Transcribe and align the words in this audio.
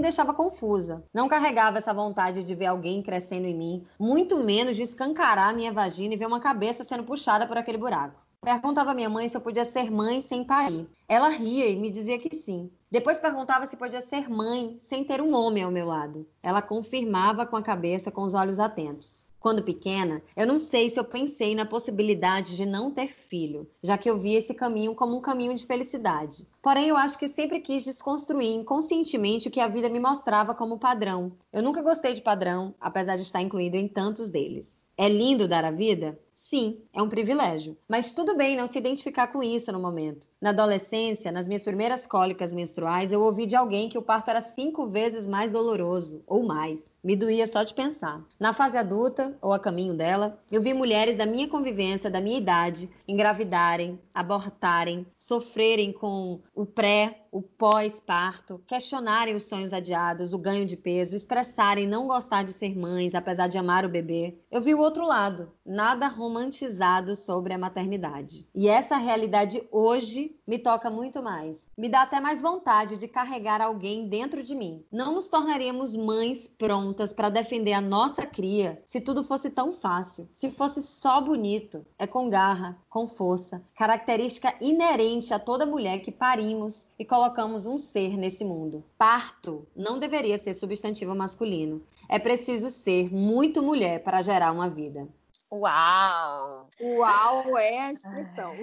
deixava 0.00 0.32
confusa. 0.32 1.02
Não 1.12 1.26
carregava 1.28 1.78
essa 1.78 1.92
vontade 1.92 2.44
de 2.44 2.54
ver 2.54 2.66
alguém 2.66 3.02
crescendo 3.02 3.48
em 3.48 3.56
mim, 3.56 3.84
muito 3.98 4.36
menos 4.36 4.76
de 4.76 4.82
escancarar 4.82 5.56
minha 5.56 5.72
vagina 5.72 6.14
e 6.14 6.16
ver 6.16 6.26
uma 6.26 6.38
cabeça 6.38 6.84
sendo 6.84 7.02
puxada 7.02 7.48
por 7.48 7.58
aquele 7.58 7.78
buraco. 7.78 8.21
Perguntava 8.44 8.90
à 8.90 8.94
minha 8.94 9.08
mãe 9.08 9.28
se 9.28 9.36
eu 9.36 9.40
podia 9.40 9.64
ser 9.64 9.88
mãe 9.88 10.20
sem 10.20 10.42
parir. 10.42 10.88
Ela 11.08 11.28
ria 11.28 11.68
e 11.68 11.76
me 11.76 11.92
dizia 11.92 12.18
que 12.18 12.34
sim. 12.34 12.68
Depois 12.90 13.20
perguntava 13.20 13.68
se 13.68 13.76
podia 13.76 14.00
ser 14.00 14.28
mãe 14.28 14.74
sem 14.80 15.04
ter 15.04 15.20
um 15.20 15.32
homem 15.32 15.62
ao 15.62 15.70
meu 15.70 15.86
lado. 15.86 16.26
Ela 16.42 16.60
confirmava 16.60 17.46
com 17.46 17.54
a 17.54 17.62
cabeça, 17.62 18.10
com 18.10 18.24
os 18.24 18.34
olhos 18.34 18.58
atentos. 18.58 19.24
Quando 19.38 19.62
pequena, 19.62 20.20
eu 20.36 20.44
não 20.44 20.58
sei 20.58 20.90
se 20.90 20.98
eu 20.98 21.04
pensei 21.04 21.54
na 21.54 21.64
possibilidade 21.64 22.56
de 22.56 22.66
não 22.66 22.90
ter 22.90 23.08
filho, 23.08 23.68
já 23.80 23.96
que 23.96 24.10
eu 24.10 24.18
via 24.18 24.38
esse 24.38 24.54
caminho 24.54 24.94
como 24.96 25.16
um 25.16 25.20
caminho 25.20 25.54
de 25.54 25.64
felicidade. 25.64 26.44
Porém, 26.60 26.88
eu 26.88 26.96
acho 26.96 27.16
que 27.16 27.28
sempre 27.28 27.60
quis 27.60 27.84
desconstruir 27.84 28.54
inconscientemente 28.54 29.46
o 29.46 29.50
que 29.52 29.60
a 29.60 29.68
vida 29.68 29.88
me 29.88 30.00
mostrava 30.00 30.52
como 30.52 30.80
padrão. 30.80 31.30
Eu 31.52 31.62
nunca 31.62 31.80
gostei 31.80 32.12
de 32.12 32.22
padrão, 32.22 32.74
apesar 32.80 33.14
de 33.14 33.22
estar 33.22 33.40
incluído 33.40 33.76
em 33.76 33.86
tantos 33.86 34.28
deles. 34.28 34.82
É 34.96 35.08
lindo 35.08 35.48
dar 35.48 35.64
a 35.64 35.70
vida? 35.70 36.18
Sim, 36.32 36.80
é 36.94 37.02
um 37.02 37.08
privilégio. 37.08 37.76
Mas 37.86 38.10
tudo 38.10 38.36
bem 38.36 38.56
não 38.56 38.66
se 38.66 38.78
identificar 38.78 39.26
com 39.26 39.42
isso 39.42 39.70
no 39.70 39.78
momento. 39.78 40.26
Na 40.40 40.50
adolescência, 40.50 41.30
nas 41.30 41.46
minhas 41.46 41.62
primeiras 41.62 42.06
cólicas 42.06 42.52
menstruais, 42.52 43.12
eu 43.12 43.20
ouvi 43.20 43.44
de 43.44 43.54
alguém 43.54 43.88
que 43.88 43.98
o 43.98 44.02
parto 44.02 44.30
era 44.30 44.40
cinco 44.40 44.88
vezes 44.88 45.26
mais 45.26 45.52
doloroso, 45.52 46.22
ou 46.26 46.42
mais. 46.42 46.98
Me 47.04 47.14
doía 47.14 47.46
só 47.46 47.62
de 47.62 47.74
pensar. 47.74 48.24
Na 48.40 48.52
fase 48.52 48.76
adulta, 48.78 49.36
ou 49.42 49.52
a 49.52 49.58
caminho 49.58 49.94
dela, 49.94 50.40
eu 50.50 50.62
vi 50.62 50.72
mulheres 50.72 51.16
da 51.16 51.26
minha 51.26 51.48
convivência, 51.48 52.10
da 52.10 52.20
minha 52.20 52.38
idade, 52.38 52.88
engravidarem, 53.06 54.00
abortarem, 54.14 55.06
sofrerem 55.14 55.92
com 55.92 56.40
o 56.54 56.64
pré, 56.64 57.22
o 57.32 57.40
pós-parto, 57.40 58.60
questionarem 58.66 59.34
os 59.34 59.44
sonhos 59.44 59.72
adiados, 59.72 60.32
o 60.32 60.38
ganho 60.38 60.66
de 60.66 60.76
peso, 60.76 61.14
expressarem 61.14 61.88
não 61.88 62.06
gostar 62.06 62.44
de 62.44 62.52
ser 62.52 62.76
mães, 62.76 63.14
apesar 63.14 63.48
de 63.48 63.56
amar 63.58 63.84
o 63.84 63.88
bebê. 63.88 64.38
Eu 64.50 64.60
vi 64.60 64.74
o 64.74 64.80
outro 64.80 65.04
lado, 65.04 65.50
nada 65.64 66.06
romantizado 66.22 67.16
sobre 67.16 67.52
a 67.52 67.58
maternidade. 67.58 68.46
E 68.54 68.68
essa 68.68 68.96
realidade 68.96 69.66
hoje 69.72 70.36
me 70.46 70.56
toca 70.56 70.88
muito 70.88 71.20
mais. 71.20 71.68
Me 71.76 71.88
dá 71.88 72.02
até 72.02 72.20
mais 72.20 72.40
vontade 72.40 72.96
de 72.96 73.08
carregar 73.08 73.60
alguém 73.60 74.08
dentro 74.08 74.40
de 74.40 74.54
mim. 74.54 74.84
Não 74.92 75.14
nos 75.14 75.28
tornaríamos 75.28 75.96
mães 75.96 76.46
prontas 76.46 77.12
para 77.12 77.28
defender 77.28 77.72
a 77.72 77.80
nossa 77.80 78.24
cria 78.24 78.80
se 78.84 79.00
tudo 79.00 79.24
fosse 79.24 79.50
tão 79.50 79.72
fácil, 79.72 80.28
se 80.32 80.48
fosse 80.52 80.80
só 80.80 81.20
bonito. 81.20 81.84
É 81.98 82.06
com 82.06 82.30
garra, 82.30 82.78
com 82.88 83.08
força, 83.08 83.60
característica 83.74 84.54
inerente 84.60 85.34
a 85.34 85.40
toda 85.40 85.66
mulher 85.66 86.02
que 86.02 86.12
parimos 86.12 86.86
e 86.96 87.04
colocamos 87.04 87.66
um 87.66 87.80
ser 87.80 88.16
nesse 88.16 88.44
mundo. 88.44 88.84
Parto 88.96 89.66
não 89.74 89.98
deveria 89.98 90.38
ser 90.38 90.54
substantivo 90.54 91.16
masculino. 91.16 91.82
É 92.08 92.20
preciso 92.20 92.70
ser 92.70 93.12
muito 93.12 93.60
mulher 93.60 94.04
para 94.04 94.22
gerar 94.22 94.52
uma 94.52 94.70
vida. 94.70 95.08
Uau! 95.52 96.66
Uau 96.80 97.58
é 97.58 97.78
a 97.78 97.92
expressão. 97.92 98.54